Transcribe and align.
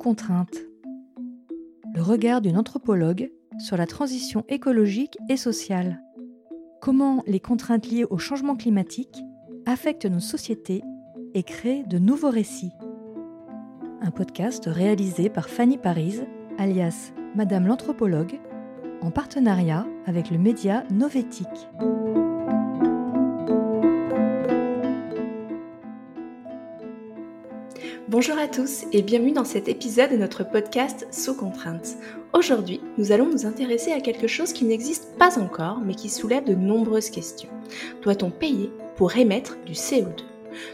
contrainte. 0.00 0.56
Le 1.94 2.00
regard 2.00 2.40
d'une 2.40 2.56
anthropologue 2.56 3.30
sur 3.58 3.76
la 3.76 3.86
transition 3.86 4.44
écologique 4.48 5.18
et 5.28 5.36
sociale. 5.36 6.02
Comment 6.80 7.22
les 7.26 7.38
contraintes 7.38 7.86
liées 7.86 8.06
au 8.08 8.16
changement 8.16 8.56
climatique 8.56 9.22
affectent 9.66 10.06
nos 10.06 10.20
sociétés 10.20 10.82
et 11.34 11.42
créent 11.42 11.84
de 11.86 11.98
nouveaux 11.98 12.30
récits. 12.30 12.72
Un 14.00 14.10
podcast 14.10 14.64
réalisé 14.66 15.28
par 15.28 15.50
Fanny 15.50 15.76
Paris, 15.76 16.20
alias 16.56 17.12
Madame 17.36 17.66
l'anthropologue, 17.66 18.40
en 19.02 19.10
partenariat 19.10 19.86
avec 20.06 20.30
le 20.30 20.38
média 20.38 20.84
Novétique. 20.90 21.68
Bonjour 28.22 28.38
à 28.38 28.48
tous 28.48 28.84
et 28.92 29.00
bienvenue 29.00 29.32
dans 29.32 29.46
cet 29.46 29.66
épisode 29.66 30.10
de 30.10 30.16
notre 30.18 30.44
podcast 30.44 31.06
Sous 31.10 31.34
contrainte. 31.34 31.96
Aujourd'hui, 32.34 32.82
nous 32.98 33.12
allons 33.12 33.24
nous 33.24 33.46
intéresser 33.46 33.92
à 33.92 34.02
quelque 34.02 34.26
chose 34.26 34.52
qui 34.52 34.66
n'existe 34.66 35.16
pas 35.16 35.38
encore 35.38 35.80
mais 35.82 35.94
qui 35.94 36.10
soulève 36.10 36.44
de 36.44 36.54
nombreuses 36.54 37.08
questions. 37.08 37.48
Doit-on 38.02 38.28
payer 38.30 38.70
pour 38.96 39.16
émettre 39.16 39.56
du 39.64 39.72
CO2 39.72 40.20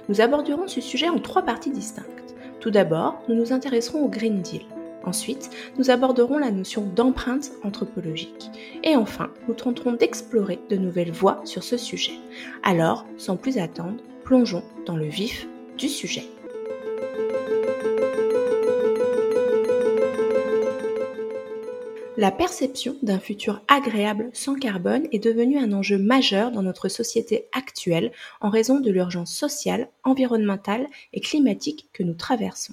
Nous 0.08 0.20
aborderons 0.20 0.66
ce 0.66 0.80
sujet 0.80 1.08
en 1.08 1.20
trois 1.20 1.42
parties 1.42 1.70
distinctes. 1.70 2.34
Tout 2.58 2.72
d'abord, 2.72 3.22
nous 3.28 3.36
nous 3.36 3.52
intéresserons 3.52 4.04
au 4.04 4.08
Green 4.08 4.42
Deal. 4.42 4.62
Ensuite, 5.04 5.48
nous 5.78 5.90
aborderons 5.90 6.38
la 6.38 6.50
notion 6.50 6.82
d'empreinte 6.96 7.52
anthropologique. 7.62 8.50
Et 8.82 8.96
enfin, 8.96 9.30
nous 9.46 9.54
tenterons 9.54 9.92
d'explorer 9.92 10.58
de 10.68 10.74
nouvelles 10.74 11.12
voies 11.12 11.42
sur 11.44 11.62
ce 11.62 11.76
sujet. 11.76 12.14
Alors, 12.64 13.06
sans 13.18 13.36
plus 13.36 13.58
attendre, 13.58 14.02
plongeons 14.24 14.64
dans 14.84 14.96
le 14.96 15.06
vif 15.06 15.46
du 15.78 15.88
sujet. 15.88 16.24
La 22.18 22.30
perception 22.30 22.96
d'un 23.02 23.18
futur 23.18 23.60
agréable 23.68 24.30
sans 24.32 24.54
carbone 24.54 25.06
est 25.12 25.22
devenue 25.22 25.58
un 25.58 25.74
enjeu 25.74 25.98
majeur 25.98 26.50
dans 26.50 26.62
notre 26.62 26.88
société 26.88 27.46
actuelle 27.52 28.10
en 28.40 28.48
raison 28.48 28.80
de 28.80 28.90
l'urgence 28.90 29.34
sociale, 29.34 29.90
environnementale 30.02 30.86
et 31.12 31.20
climatique 31.20 31.90
que 31.92 32.02
nous 32.02 32.14
traversons. 32.14 32.72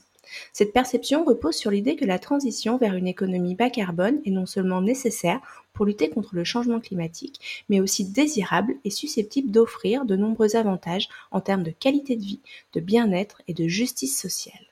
Cette 0.53 0.71
perception 0.71 1.25
repose 1.25 1.55
sur 1.55 1.71
l'idée 1.71 1.97
que 1.97 2.05
la 2.05 2.19
transition 2.19 2.77
vers 2.77 2.95
une 2.95 3.05
économie 3.07 3.55
bas 3.55 3.69
carbone 3.69 4.21
est 4.25 4.31
non 4.31 4.45
seulement 4.45 4.79
nécessaire 4.81 5.41
pour 5.73 5.85
lutter 5.85 6.09
contre 6.09 6.35
le 6.35 6.45
changement 6.45 6.79
climatique, 6.79 7.65
mais 7.67 7.81
aussi 7.81 8.05
désirable 8.05 8.75
et 8.85 8.89
susceptible 8.89 9.51
d'offrir 9.51 10.05
de 10.05 10.15
nombreux 10.15 10.55
avantages 10.55 11.09
en 11.31 11.41
termes 11.41 11.63
de 11.63 11.71
qualité 11.71 12.15
de 12.15 12.23
vie, 12.23 12.39
de 12.71 12.79
bien-être 12.79 13.41
et 13.49 13.53
de 13.53 13.67
justice 13.67 14.17
sociale. 14.17 14.67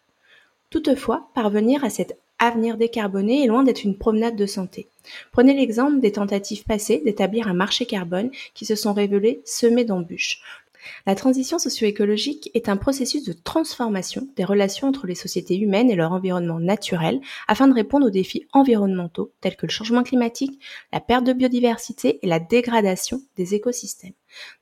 Toutefois, 0.70 1.30
parvenir 1.36 1.84
à 1.84 1.90
cette 1.90 2.18
avenir 2.42 2.76
décarboné 2.76 3.44
est 3.44 3.48
loin 3.48 3.64
d'être 3.64 3.86
une 3.86 3.98
promenade 3.98 4.36
de 4.36 4.46
santé. 4.46 4.88
Prenez 5.32 5.54
l'exemple 5.54 6.02
des 6.02 6.12
tentatives 6.12 6.66
passées 6.66 7.02
d'établir 7.06 7.48
un 7.48 7.54
marché 7.54 7.86
carbone 7.86 8.32
qui 8.54 8.66
se 8.66 8.76
sont 8.76 8.94
révélées 8.94 9.42
semées 9.46 9.86
d'embûches. 9.86 10.42
La 11.06 11.14
transition 11.14 11.60
socio-écologique 11.60 12.50
est 12.56 12.68
un 12.68 12.76
processus 12.76 13.24
de 13.24 13.34
transformation 13.34 14.28
des 14.36 14.44
relations 14.44 14.88
entre 14.88 15.06
les 15.06 15.16
sociétés 15.16 15.58
humaines 15.58 15.92
et 15.92 15.96
leur 15.96 16.12
environnement 16.12 16.60
naturel 16.60 17.22
afin 17.48 17.68
de 17.68 17.74
répondre 17.74 18.08
aux 18.08 18.12
défis 18.12 18.48
environnementaux 18.52 19.32
tels 19.42 19.56
que 19.56 19.68
le 19.68 19.72
changement 19.72 20.02
climatique, 20.02 20.60
la 20.92 21.00
perte 21.00 21.26
de 21.26 21.34
biodiversité 21.34 22.20
et 22.24 22.28
la 22.28 22.40
dégradation 22.40 23.22
des 23.38 23.54
écosystèmes. 23.54 24.14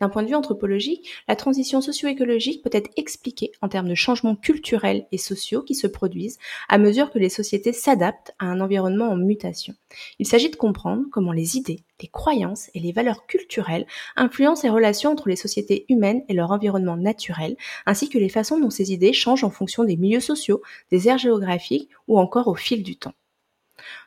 D'un 0.02 0.10
point 0.10 0.24
de 0.24 0.28
vue 0.28 0.36
anthropologique, 0.36 1.10
la 1.28 1.36
transition 1.36 1.82
socio-écologique 1.82 2.64
peut 2.64 2.70
être 2.74 2.90
expliquée 2.96 3.52
en 3.62 3.70
termes 3.70 3.90
de 3.90 3.96
changements 3.96 4.36
culturels 4.36 5.06
et 5.12 5.18
sociaux 5.18 5.62
qui 5.62 5.76
se 5.76 5.88
produisent 5.88 6.38
à 6.68 6.78
mesure 6.78 7.12
que 7.12 7.20
les 7.20 7.30
sociétés 7.30 7.74
s'adaptent 7.74 8.34
à 8.40 8.46
un 8.46 8.62
environnement 8.62 9.10
en 9.10 9.16
mutation. 9.16 9.74
Il 10.20 10.28
s'agit 10.28 10.50
de 10.50 10.56
comprendre 10.56 11.06
comment 11.12 11.32
les 11.32 11.58
idées, 11.58 11.84
les 12.02 12.08
croyances 12.08 12.70
et 12.74 12.80
les 12.80 12.92
valeurs 12.92 13.26
culturelles 13.26 13.88
influencent 14.16 14.64
les 14.64 14.74
relations 14.74 15.12
entre 15.12 15.30
les 15.30 15.36
sociétés 15.36 15.86
humaines 15.90 16.24
et 16.28 16.34
leur 16.34 16.52
environnement 16.52 16.98
naturel, 16.98 17.56
ainsi 17.86 18.10
que 18.10 18.18
les 18.18 18.30
façons 18.30 18.60
dont 18.60 18.70
ces 18.70 18.92
idées 18.92 19.14
changent 19.14 19.44
en 19.44 19.50
fonction 19.50 19.84
des 19.84 19.98
milieux 19.98 20.20
sociaux, 20.20 20.62
des 20.92 21.08
aires 21.08 21.18
géographiques 21.18 21.90
ou 22.08 22.20
encore 22.20 22.48
au 22.48 22.56
fil 22.56 22.84
du 22.84 22.96
temps. 22.96 23.14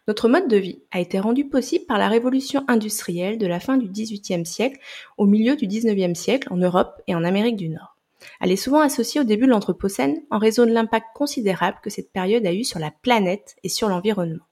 Notre 0.09 0.29
mode 0.29 0.49
de 0.49 0.57
vie 0.57 0.83
a 0.91 1.01
été 1.01 1.19
rendu 1.19 1.49
possible 1.49 1.87
par 1.87 1.99
la 1.99 2.09
révolution 2.09 2.65
industrielle 2.69 3.39
de 3.39 3.47
la 3.47 3.61
fin 3.61 3.77
du 3.77 3.89
XVIIIe 3.89 4.47
siècle 4.47 4.79
au 5.19 5.27
milieu 5.27 5.57
du 5.57 5.67
XIXe 5.67 6.19
siècle 6.19 6.49
en 6.51 6.57
Europe 6.57 7.01
et 7.07 7.15
en 7.15 7.25
Amérique 7.25 7.57
du 7.57 7.69
Nord. 7.69 7.97
Elle 8.41 8.53
est 8.53 8.57
souvent 8.57 8.81
associée 8.81 9.21
au 9.21 9.25
début 9.25 9.47
de 9.47 9.51
l'Anthropocène 9.51 10.23
en 10.31 10.39
raison 10.39 10.67
de 10.67 10.73
l'impact 10.73 11.07
considérable 11.15 11.79
que 11.83 11.91
cette 11.91 12.13
période 12.13 12.47
a 12.47 12.53
eu 12.53 12.65
sur 12.65 12.79
la 12.79 12.91
planète 12.91 13.57
et 13.63 13.69
sur 13.69 13.89
l'environnement. 13.89 14.45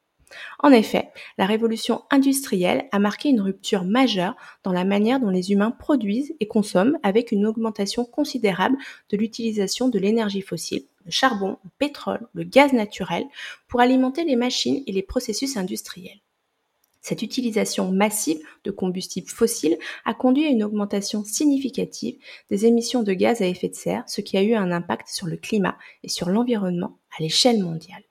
En 0.58 0.70
effet, 0.70 1.10
la 1.38 1.46
révolution 1.46 2.02
industrielle 2.10 2.88
a 2.92 2.98
marqué 2.98 3.28
une 3.28 3.40
rupture 3.40 3.84
majeure 3.84 4.36
dans 4.62 4.72
la 4.72 4.84
manière 4.84 5.20
dont 5.20 5.30
les 5.30 5.52
humains 5.52 5.70
produisent 5.70 6.34
et 6.40 6.46
consomment 6.46 6.98
avec 7.02 7.32
une 7.32 7.46
augmentation 7.46 8.04
considérable 8.04 8.76
de 9.10 9.16
l'utilisation 9.16 9.88
de 9.88 9.98
l'énergie 9.98 10.42
fossile, 10.42 10.84
le 11.04 11.10
charbon, 11.10 11.58
le 11.64 11.70
pétrole, 11.78 12.26
le 12.34 12.44
gaz 12.44 12.72
naturel, 12.72 13.24
pour 13.68 13.80
alimenter 13.80 14.24
les 14.24 14.36
machines 14.36 14.82
et 14.86 14.92
les 14.92 15.02
processus 15.02 15.56
industriels. 15.56 16.20
Cette 17.02 17.22
utilisation 17.22 17.90
massive 17.90 18.40
de 18.64 18.70
combustibles 18.70 19.30
fossiles 19.30 19.78
a 20.04 20.12
conduit 20.12 20.44
à 20.44 20.50
une 20.50 20.62
augmentation 20.62 21.24
significative 21.24 22.16
des 22.50 22.66
émissions 22.66 23.02
de 23.02 23.14
gaz 23.14 23.40
à 23.40 23.46
effet 23.46 23.68
de 23.68 23.74
serre, 23.74 24.04
ce 24.06 24.20
qui 24.20 24.36
a 24.36 24.42
eu 24.42 24.54
un 24.54 24.70
impact 24.70 25.08
sur 25.08 25.26
le 25.26 25.38
climat 25.38 25.78
et 26.02 26.08
sur 26.08 26.28
l'environnement 26.28 26.98
à 27.18 27.22
l'échelle 27.22 27.62
mondiale. 27.62 28.04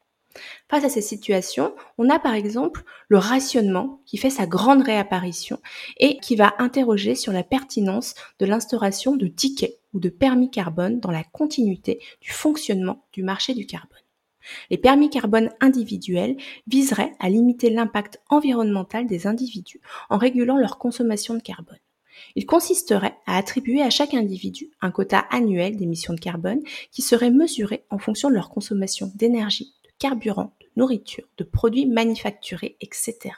Face 0.70 0.84
à 0.84 0.90
ces 0.90 1.02
situations, 1.02 1.74
on 1.98 2.10
a 2.10 2.20
par 2.20 2.34
exemple 2.34 2.84
le 3.08 3.18
rationnement 3.18 4.02
qui 4.06 4.18
fait 4.18 4.30
sa 4.30 4.46
grande 4.46 4.84
réapparition 4.84 5.60
et 5.98 6.18
qui 6.18 6.36
va 6.36 6.54
interroger 6.60 7.16
sur 7.16 7.34
la 7.34 7.44
pertinence 7.44 8.14
de 8.40 8.46
l'instauration 8.46 9.16
de 9.16 9.28
tickets 9.28 9.80
ou 9.94 10.00
de 10.00 10.10
permis 10.10 10.52
carbone 10.52 11.00
dans 11.00 11.12
la 11.12 11.24
continuité 11.24 12.00
du 12.22 12.32
fonctionnement 12.32 13.06
du 13.12 13.24
marché 13.24 13.54
du 13.54 13.66
carbone. 13.66 13.98
Les 14.70 14.78
permis 14.78 15.10
carbone 15.10 15.52
individuels 15.60 16.38
viseraient 16.68 17.14
à 17.20 17.30
limiter 17.30 17.70
l'impact 17.70 18.22
environnemental 18.30 19.06
des 19.06 19.28
individus 19.28 19.82
en 20.10 20.18
régulant 20.18 20.58
leur 20.58 20.78
consommation 20.78 21.34
de 21.34 21.42
carbone. 21.42 21.78
Il 22.36 22.46
consisterait 22.46 23.18
à 23.26 23.38
attribuer 23.38 23.82
à 23.82 23.90
chaque 23.90 24.14
individu 24.14 24.72
un 24.82 24.92
quota 24.92 25.20
annuel 25.32 25.78
d'émissions 25.78 26.14
de 26.14 26.20
carbone 26.20 26.62
qui 26.92 27.02
serait 27.02 27.32
mesuré 27.32 27.86
en 27.90 27.98
fonction 27.98 28.30
de 28.30 28.36
leur 28.36 28.50
consommation 28.50 29.12
d'énergie, 29.16 29.74
carburant, 30.00 30.56
de 30.62 30.68
nourriture, 30.78 31.28
de 31.38 31.44
produits 31.44 31.86
manufacturés, 31.86 32.78
etc. 32.82 33.36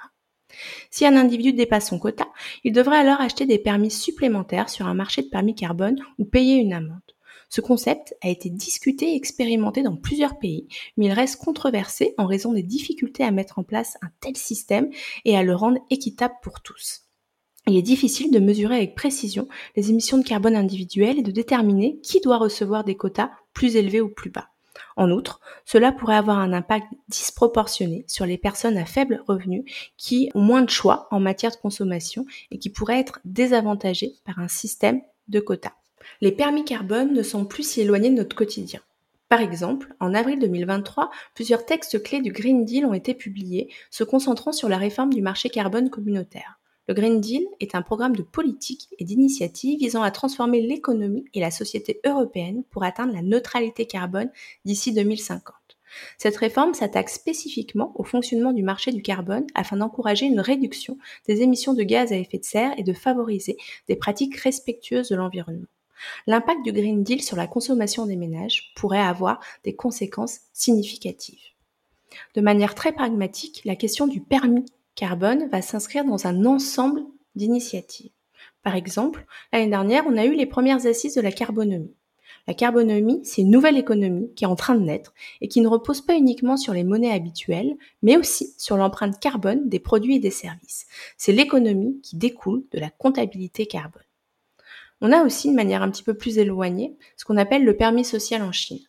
Si 0.90 1.06
un 1.06 1.16
individu 1.16 1.54
dépasse 1.54 1.90
son 1.90 2.00
quota, 2.00 2.28
il 2.64 2.74
devrait 2.74 2.98
alors 2.98 3.22
acheter 3.22 3.46
des 3.46 3.60
permis 3.60 3.92
supplémentaires 3.92 4.70
sur 4.70 4.86
un 4.86 4.94
marché 4.94 5.22
de 5.22 5.30
permis 5.30 5.56
carbone 5.56 6.00
ou 6.18 6.26
payer 6.26 6.58
une 6.58 6.74
amende. 6.74 7.00
Ce 7.50 7.60
concept 7.60 8.16
a 8.22 8.30
été 8.30 8.50
discuté 8.50 9.12
et 9.12 9.16
expérimenté 9.16 9.84
dans 9.84 9.98
plusieurs 9.98 10.40
pays, 10.40 10.68
mais 10.96 11.08
il 11.08 11.12
reste 11.12 11.44
controversé 11.44 12.14
en 12.18 12.26
raison 12.26 12.54
des 12.54 12.64
difficultés 12.64 13.24
à 13.24 13.32
mettre 13.32 13.60
en 13.60 13.64
place 13.64 13.98
un 14.02 14.10
tel 14.22 14.38
système 14.38 14.90
et 15.26 15.36
à 15.36 15.44
le 15.44 15.54
rendre 15.54 15.80
équitable 15.90 16.36
pour 16.42 16.62
tous. 16.62 17.02
Il 17.68 17.76
est 17.76 17.82
difficile 17.82 18.32
de 18.32 18.40
mesurer 18.40 18.78
avec 18.78 18.96
précision 18.96 19.50
les 19.76 19.90
émissions 19.90 20.18
de 20.18 20.24
carbone 20.24 20.56
individuelles 20.56 21.20
et 21.20 21.24
de 21.24 21.32
déterminer 21.32 22.00
qui 22.02 22.22
doit 22.22 22.38
recevoir 22.38 22.86
des 22.86 22.96
quotas 22.96 23.32
plus 23.54 23.76
élevés 23.76 24.02
ou 24.02 24.10
plus 24.10 24.30
bas. 24.30 24.51
En 25.02 25.10
outre, 25.10 25.40
cela 25.66 25.92
pourrait 25.92 26.16
avoir 26.16 26.38
un 26.38 26.54
impact 26.54 26.86
disproportionné 27.08 28.06
sur 28.08 28.28
les 28.28 28.38
personnes 28.38 28.78
à 28.78 28.86
faible 28.86 29.24
revenu 29.28 29.66
qui 29.98 30.30
ont 30.36 30.42
moins 30.42 30.62
de 30.62 30.70
choix 30.70 31.08
en 31.10 31.20
matière 31.20 31.50
de 31.50 31.56
consommation 31.56 32.28
et 32.52 32.60
qui 32.60 32.70
pourraient 32.70 33.00
être 33.00 33.20
désavantagées 33.26 34.14
par 34.26 34.38
un 34.38 34.48
système 34.48 35.02
de 35.28 35.40
quotas. 35.40 35.74
Les 36.22 36.32
permis 36.32 36.66
carbone 36.66 37.16
ne 37.16 37.24
sont 37.24 37.46
plus 37.46 37.68
si 37.68 37.82
éloignés 37.82 38.12
de 38.12 38.16
notre 38.18 38.36
quotidien. 38.36 38.80
Par 39.28 39.42
exemple, 39.42 39.92
en 40.00 40.14
avril 40.14 40.38
2023, 40.38 41.10
plusieurs 41.34 41.66
textes 41.66 42.04
clés 42.04 42.22
du 42.22 42.32
Green 42.32 42.64
Deal 42.64 42.86
ont 42.86 42.94
été 42.94 43.16
publiés, 43.16 43.74
se 43.90 44.04
concentrant 44.04 44.52
sur 44.52 44.70
la 44.70 44.78
réforme 44.78 45.12
du 45.12 45.24
marché 45.24 45.50
carbone 45.50 45.90
communautaire. 45.90 46.61
Le 46.88 46.94
Green 46.94 47.22
Deal 47.22 47.46
est 47.60 47.76
un 47.76 47.82
programme 47.82 48.16
de 48.16 48.24
politique 48.24 48.90
et 48.98 49.04
d'initiative 49.04 49.80
visant 49.80 50.02
à 50.02 50.12
transformer 50.12 50.62
l'économie 50.62 51.26
et 51.34 51.40
la 51.40 51.52
société 51.52 52.02
européenne 52.06 52.64
pour 52.72 52.84
atteindre 52.84 53.14
la 53.14 53.22
neutralité 53.22 53.86
carbone 53.86 54.32
d'ici 54.66 54.92
2050. 54.92 55.54
Cette 56.18 56.38
réforme 56.38 56.74
s'attaque 56.74 57.10
spécifiquement 57.10 57.92
au 57.96 58.04
fonctionnement 58.04 58.54
du 58.54 58.64
marché 58.64 58.92
du 58.92 59.02
carbone 59.02 59.46
afin 59.56 59.78
d'encourager 59.78 60.26
une 60.26 60.40
réduction 60.40 60.98
des 61.28 61.42
émissions 61.42 61.74
de 61.74 61.84
gaz 61.84 62.12
à 62.12 62.18
effet 62.18 62.40
de 62.40 62.46
serre 62.46 62.74
et 62.78 62.84
de 62.84 62.94
favoriser 62.94 63.58
des 63.88 63.96
pratiques 63.96 64.38
respectueuses 64.38 65.10
de 65.10 65.16
l'environnement. 65.16 65.68
L'impact 66.26 66.64
du 66.64 66.72
Green 66.72 67.04
Deal 67.04 67.22
sur 67.22 67.38
la 67.38 67.48
consommation 67.48 68.06
des 68.06 68.16
ménages 68.16 68.74
pourrait 68.76 69.00
avoir 69.00 69.40
des 69.64 69.76
conséquences 69.76 70.40
significatives. 70.54 71.40
De 72.36 72.42
manière 72.42 72.76
très 72.76 72.92
pragmatique, 72.92 73.62
la 73.66 73.76
question 73.76 74.08
du 74.08 74.20
permis 74.22 74.66
carbone 74.96 75.48
va 75.50 75.62
s'inscrire 75.62 76.06
dans 76.06 76.28
un 76.28 76.46
ensemble 76.46 77.04
d'initiatives. 77.36 78.12
Par 78.64 78.76
exemple, 78.76 79.26
l'année 79.52 79.70
dernière, 79.70 80.06
on 80.08 80.18
a 80.18 80.26
eu 80.26 80.36
les 80.36 80.46
premières 80.46 80.86
assises 80.86 81.16
de 81.16 81.22
la 81.22 81.32
carbonomie. 81.32 81.96
La 82.48 82.54
carbonomie, 82.54 83.22
c'est 83.24 83.42
une 83.42 83.52
nouvelle 83.52 83.78
économie 83.78 84.34
qui 84.36 84.46
est 84.46 84.48
en 84.48 84.56
train 84.56 84.76
de 84.76 84.82
naître 84.84 85.14
et 85.42 85.48
qui 85.48 85.62
ne 85.62 85.68
repose 85.68 86.02
pas 86.02 86.16
uniquement 86.16 86.58
sur 86.58 86.74
les 86.74 86.84
monnaies 86.84 87.12
habituelles, 87.14 87.76
mais 88.02 88.18
aussi 88.18 88.54
sur 88.58 88.78
l'empreinte 88.78 89.20
carbone 89.20 89.70
des 89.70 89.80
produits 89.80 90.16
et 90.16 90.20
des 90.20 90.32
services. 90.32 90.88
C'est 91.18 91.34
l'économie 91.34 92.00
qui 92.02 92.16
découle 92.16 92.64
de 92.72 92.80
la 92.80 92.90
comptabilité 92.90 93.68
carbone. 93.68 94.04
On 95.02 95.12
a 95.12 95.24
aussi, 95.24 95.50
de 95.50 95.56
manière 95.56 95.82
un 95.82 95.90
petit 95.90 96.04
peu 96.04 96.14
plus 96.14 96.38
éloignée, 96.38 96.96
ce 97.18 97.26
qu'on 97.26 97.38
appelle 97.38 97.64
le 97.64 97.78
permis 97.78 98.06
social 98.06 98.42
en 98.44 98.52
Chine. 98.52 98.82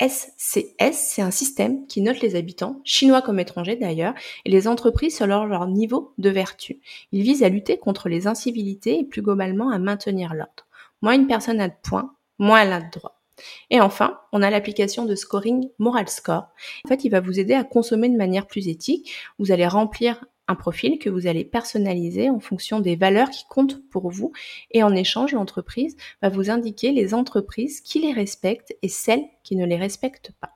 SCS, 0.00 0.92
c'est 0.92 1.22
un 1.22 1.30
système 1.30 1.86
qui 1.86 2.02
note 2.02 2.20
les 2.20 2.36
habitants, 2.36 2.80
chinois 2.84 3.22
comme 3.22 3.38
étrangers 3.38 3.76
d'ailleurs, 3.76 4.14
et 4.44 4.50
les 4.50 4.68
entreprises 4.68 5.16
selon 5.16 5.44
leur 5.44 5.66
niveau 5.66 6.12
de 6.18 6.28
vertu. 6.28 6.80
Il 7.12 7.22
vise 7.22 7.42
à 7.42 7.48
lutter 7.48 7.78
contre 7.78 8.08
les 8.08 8.26
incivilités 8.26 9.00
et 9.00 9.04
plus 9.04 9.22
globalement 9.22 9.70
à 9.70 9.78
maintenir 9.78 10.34
l'ordre. 10.34 10.66
Moins 11.02 11.14
une 11.14 11.26
personne 11.26 11.60
a 11.60 11.68
de 11.68 11.74
points, 11.82 12.14
moins 12.38 12.62
elle 12.62 12.72
a 12.72 12.80
de 12.80 12.90
droits. 12.90 13.20
Et 13.70 13.80
enfin, 13.80 14.18
on 14.32 14.42
a 14.42 14.50
l'application 14.50 15.04
de 15.04 15.14
scoring 15.14 15.68
Moral 15.78 16.08
Score. 16.08 16.48
En 16.84 16.88
fait, 16.88 17.04
il 17.04 17.10
va 17.10 17.20
vous 17.20 17.38
aider 17.38 17.54
à 17.54 17.64
consommer 17.64 18.08
de 18.08 18.16
manière 18.16 18.46
plus 18.46 18.68
éthique. 18.68 19.12
Vous 19.38 19.52
allez 19.52 19.66
remplir 19.66 20.24
un 20.48 20.54
profil 20.54 20.98
que 20.98 21.10
vous 21.10 21.26
allez 21.26 21.44
personnaliser 21.44 22.30
en 22.30 22.40
fonction 22.40 22.80
des 22.80 22.96
valeurs 22.96 23.30
qui 23.30 23.44
comptent 23.48 23.82
pour 23.90 24.10
vous 24.10 24.32
et 24.70 24.82
en 24.82 24.94
échange 24.94 25.32
l'entreprise 25.32 25.96
va 26.22 26.28
vous 26.28 26.50
indiquer 26.50 26.92
les 26.92 27.14
entreprises 27.14 27.80
qui 27.80 28.00
les 28.00 28.12
respectent 28.12 28.76
et 28.82 28.88
celles 28.88 29.24
qui 29.42 29.56
ne 29.56 29.66
les 29.66 29.76
respectent 29.76 30.32
pas. 30.40 30.50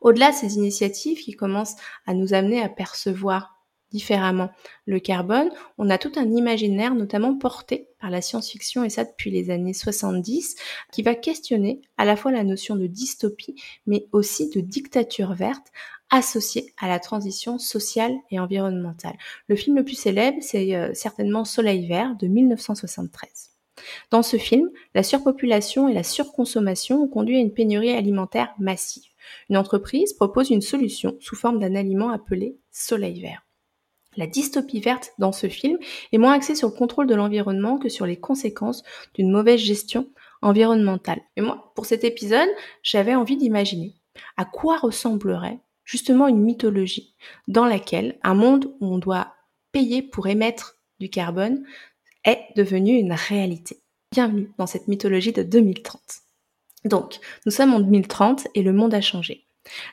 Au-delà 0.00 0.30
de 0.30 0.36
ces 0.36 0.54
initiatives 0.54 1.18
qui 1.18 1.32
commencent 1.32 1.76
à 2.06 2.14
nous 2.14 2.32
amener 2.32 2.62
à 2.62 2.68
percevoir 2.68 3.58
différemment 3.90 4.50
le 4.84 5.00
carbone, 5.00 5.50
on 5.78 5.88
a 5.88 5.98
tout 5.98 6.12
un 6.16 6.30
imaginaire 6.30 6.94
notamment 6.94 7.36
porté 7.36 7.88
par 8.00 8.10
la 8.10 8.20
science-fiction 8.20 8.84
et 8.84 8.90
ça 8.90 9.04
depuis 9.04 9.30
les 9.30 9.50
années 9.50 9.72
70 9.72 10.56
qui 10.92 11.02
va 11.02 11.14
questionner 11.14 11.80
à 11.96 12.04
la 12.04 12.16
fois 12.16 12.30
la 12.30 12.44
notion 12.44 12.76
de 12.76 12.86
dystopie 12.86 13.60
mais 13.86 14.06
aussi 14.12 14.50
de 14.50 14.60
dictature 14.60 15.32
verte 15.32 15.68
associée 16.10 16.72
à 16.78 16.88
la 16.88 16.98
transition 16.98 17.58
sociale 17.58 18.14
et 18.30 18.40
environnementale. 18.40 19.16
Le 19.48 19.56
film 19.56 19.76
le 19.76 19.84
plus 19.84 19.98
célèbre, 19.98 20.38
c'est 20.40 20.74
euh, 20.74 20.92
certainement 20.94 21.44
Soleil 21.44 21.86
vert 21.86 22.16
de 22.16 22.26
1973. 22.26 23.50
Dans 24.10 24.22
ce 24.22 24.36
film, 24.36 24.68
la 24.94 25.02
surpopulation 25.02 25.88
et 25.88 25.94
la 25.94 26.02
surconsommation 26.02 27.02
ont 27.02 27.08
conduit 27.08 27.36
à 27.36 27.40
une 27.40 27.52
pénurie 27.52 27.90
alimentaire 27.90 28.54
massive. 28.58 29.04
Une 29.50 29.56
entreprise 29.56 30.14
propose 30.14 30.50
une 30.50 30.62
solution 30.62 31.16
sous 31.20 31.36
forme 31.36 31.58
d'un 31.58 31.74
aliment 31.74 32.10
appelé 32.10 32.58
Soleil 32.70 33.20
vert. 33.20 33.44
La 34.16 34.26
dystopie 34.26 34.80
verte 34.80 35.12
dans 35.18 35.32
ce 35.32 35.48
film 35.48 35.78
est 36.12 36.18
moins 36.18 36.32
axée 36.32 36.54
sur 36.54 36.68
le 36.68 36.74
contrôle 36.74 37.06
de 37.06 37.14
l'environnement 37.14 37.78
que 37.78 37.88
sur 37.88 38.06
les 38.06 38.18
conséquences 38.18 38.82
d'une 39.14 39.30
mauvaise 39.30 39.60
gestion 39.60 40.08
environnementale. 40.42 41.20
Et 41.36 41.40
moi, 41.40 41.72
pour 41.76 41.86
cet 41.86 42.04
épisode, 42.04 42.48
j'avais 42.82 43.14
envie 43.14 43.36
d'imaginer 43.36 43.94
à 44.36 44.44
quoi 44.44 44.78
ressemblerait 44.78 45.60
justement 45.88 46.28
une 46.28 46.42
mythologie 46.42 47.14
dans 47.48 47.64
laquelle 47.64 48.18
un 48.22 48.34
monde 48.34 48.66
où 48.80 48.86
on 48.86 48.98
doit 48.98 49.34
payer 49.72 50.02
pour 50.02 50.26
émettre 50.26 50.76
du 51.00 51.08
carbone 51.08 51.64
est 52.24 52.40
devenu 52.56 52.92
une 52.92 53.14
réalité. 53.14 53.80
Bienvenue 54.12 54.50
dans 54.58 54.66
cette 54.66 54.86
mythologie 54.86 55.32
de 55.32 55.42
2030. 55.42 56.00
Donc, 56.84 57.18
nous 57.46 57.52
sommes 57.52 57.72
en 57.72 57.80
2030 57.80 58.48
et 58.54 58.62
le 58.62 58.74
monde 58.74 58.92
a 58.92 59.00
changé. 59.00 59.46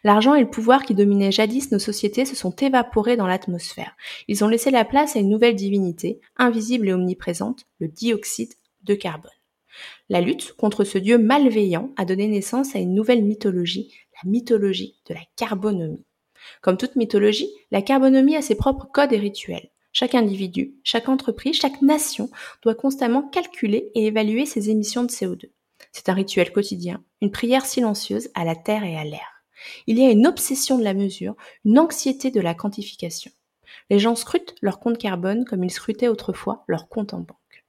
L'argent 0.03 0.35
et 0.35 0.41
le 0.41 0.49
pouvoir 0.49 0.83
qui 0.83 0.95
dominaient 0.95 1.31
jadis 1.31 1.71
nos 1.71 1.79
sociétés 1.79 2.25
se 2.25 2.35
sont 2.35 2.55
évaporés 2.55 3.15
dans 3.15 3.27
l'atmosphère. 3.27 3.95
Ils 4.27 4.43
ont 4.43 4.49
laissé 4.49 4.71
la 4.71 4.85
place 4.85 5.15
à 5.15 5.19
une 5.19 5.29
nouvelle 5.29 5.55
divinité, 5.55 6.19
invisible 6.35 6.89
et 6.89 6.93
omniprésente, 6.93 7.65
le 7.79 7.87
dioxyde 7.87 8.53
de 8.83 8.95
carbone. 8.95 9.31
La 10.09 10.21
lutte 10.21 10.53
contre 10.53 10.83
ce 10.83 10.97
dieu 10.97 11.17
malveillant 11.17 11.91
a 11.97 12.05
donné 12.05 12.27
naissance 12.27 12.75
à 12.75 12.79
une 12.79 12.93
nouvelle 12.93 13.23
mythologie, 13.23 13.93
la 14.23 14.29
mythologie 14.29 14.95
de 15.07 15.13
la 15.13 15.21
carbonomie. 15.35 16.05
Comme 16.61 16.77
toute 16.77 16.95
mythologie, 16.95 17.49
la 17.71 17.81
carbonomie 17.81 18.35
a 18.35 18.41
ses 18.41 18.55
propres 18.55 18.87
codes 18.91 19.13
et 19.13 19.17
rituels. 19.17 19.69
Chaque 19.91 20.15
individu, 20.15 20.75
chaque 20.83 21.07
entreprise, 21.07 21.55
chaque 21.55 21.81
nation 21.81 22.29
doit 22.61 22.75
constamment 22.75 23.23
calculer 23.23 23.91
et 23.95 24.07
évaluer 24.07 24.45
ses 24.45 24.69
émissions 24.69 25.03
de 25.03 25.09
CO2. 25.09 25.49
C'est 25.91 26.09
un 26.09 26.13
rituel 26.13 26.51
quotidien, 26.51 27.03
une 27.21 27.31
prière 27.31 27.65
silencieuse 27.65 28.29
à 28.33 28.43
la 28.43 28.55
terre 28.55 28.83
et 28.83 28.97
à 28.97 29.05
l'air. 29.05 29.43
Il 29.87 29.97
y 29.97 30.05
a 30.05 30.11
une 30.11 30.27
obsession 30.27 30.77
de 30.77 30.83
la 30.83 30.93
mesure, 30.93 31.35
une 31.63 31.79
anxiété 31.79 32.29
de 32.29 32.41
la 32.41 32.53
quantification. 32.53 33.31
Les 33.89 33.99
gens 33.99 34.15
scrutent 34.15 34.55
leur 34.61 34.79
compte 34.79 34.97
carbone 34.97 35.45
comme 35.45 35.63
ils 35.63 35.71
scrutaient 35.71 36.07
autrefois 36.07 36.63
leur 36.67 36.89
compte 36.89 37.13
en 37.13 37.19
banque. 37.19 37.65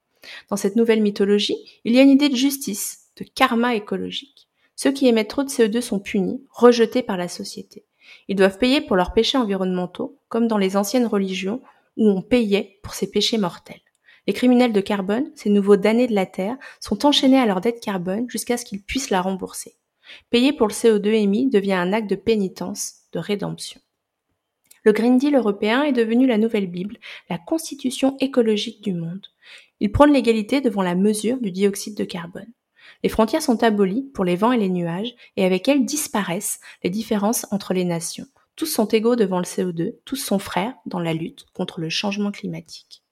Dans 0.50 0.56
cette 0.56 0.76
nouvelle 0.76 1.02
mythologie, 1.02 1.80
il 1.84 1.94
y 1.94 1.98
a 1.98 2.02
une 2.02 2.10
idée 2.10 2.28
de 2.28 2.36
justice, 2.36 3.10
de 3.16 3.24
karma 3.24 3.74
écologique. 3.74 4.45
Ceux 4.76 4.92
qui 4.92 5.08
émettent 5.08 5.30
trop 5.30 5.42
de 5.42 5.48
CO2 5.48 5.80
sont 5.80 5.98
punis, 5.98 6.44
rejetés 6.50 7.02
par 7.02 7.16
la 7.16 7.28
société. 7.28 7.86
Ils 8.28 8.36
doivent 8.36 8.58
payer 8.58 8.80
pour 8.80 8.96
leurs 8.96 9.14
péchés 9.14 9.38
environnementaux, 9.38 10.18
comme 10.28 10.46
dans 10.46 10.58
les 10.58 10.76
anciennes 10.76 11.06
religions 11.06 11.62
où 11.96 12.08
on 12.10 12.22
payait 12.22 12.78
pour 12.82 12.94
ces 12.94 13.10
péchés 13.10 13.38
mortels. 13.38 13.80
Les 14.26 14.32
criminels 14.32 14.72
de 14.72 14.80
carbone, 14.80 15.30
ces 15.34 15.50
nouveaux 15.50 15.76
damnés 15.76 16.08
de 16.08 16.14
la 16.14 16.26
Terre, 16.26 16.56
sont 16.80 17.06
enchaînés 17.06 17.38
à 17.38 17.46
leur 17.46 17.60
dette 17.60 17.80
carbone 17.80 18.28
jusqu'à 18.28 18.56
ce 18.56 18.64
qu'ils 18.64 18.82
puissent 18.82 19.10
la 19.10 19.22
rembourser. 19.22 19.76
Payer 20.30 20.52
pour 20.52 20.68
le 20.68 20.72
CO2 20.72 21.06
émis 21.06 21.48
devient 21.48 21.72
un 21.72 21.92
acte 21.92 22.10
de 22.10 22.16
pénitence, 22.16 22.94
de 23.12 23.18
rédemption. 23.18 23.80
Le 24.84 24.92
Green 24.92 25.18
Deal 25.18 25.34
européen 25.34 25.82
est 25.82 25.92
devenu 25.92 26.26
la 26.26 26.38
nouvelle 26.38 26.68
Bible, 26.68 26.98
la 27.30 27.38
constitution 27.38 28.16
écologique 28.20 28.82
du 28.82 28.92
monde. 28.92 29.26
Il 29.80 29.90
prône 29.90 30.12
l'égalité 30.12 30.60
devant 30.60 30.82
la 30.82 30.94
mesure 30.94 31.40
du 31.40 31.50
dioxyde 31.50 31.96
de 31.96 32.04
carbone. 32.04 32.52
Les 33.06 33.10
frontières 33.10 33.40
sont 33.40 33.62
abolies 33.62 34.02
pour 34.14 34.24
les 34.24 34.34
vents 34.34 34.50
et 34.50 34.58
les 34.58 34.68
nuages, 34.68 35.14
et 35.36 35.44
avec 35.44 35.68
elles 35.68 35.84
disparaissent 35.84 36.58
les 36.82 36.90
différences 36.90 37.46
entre 37.52 37.72
les 37.72 37.84
nations. 37.84 38.26
Tous 38.56 38.66
sont 38.66 38.86
égaux 38.86 39.14
devant 39.14 39.38
le 39.38 39.44
CO2, 39.44 39.94
tous 40.04 40.16
sont 40.16 40.40
frères 40.40 40.74
dans 40.86 40.98
la 40.98 41.14
lutte 41.14 41.46
contre 41.54 41.78
le 41.78 41.88
changement 41.88 42.32
climatique. 42.32 43.04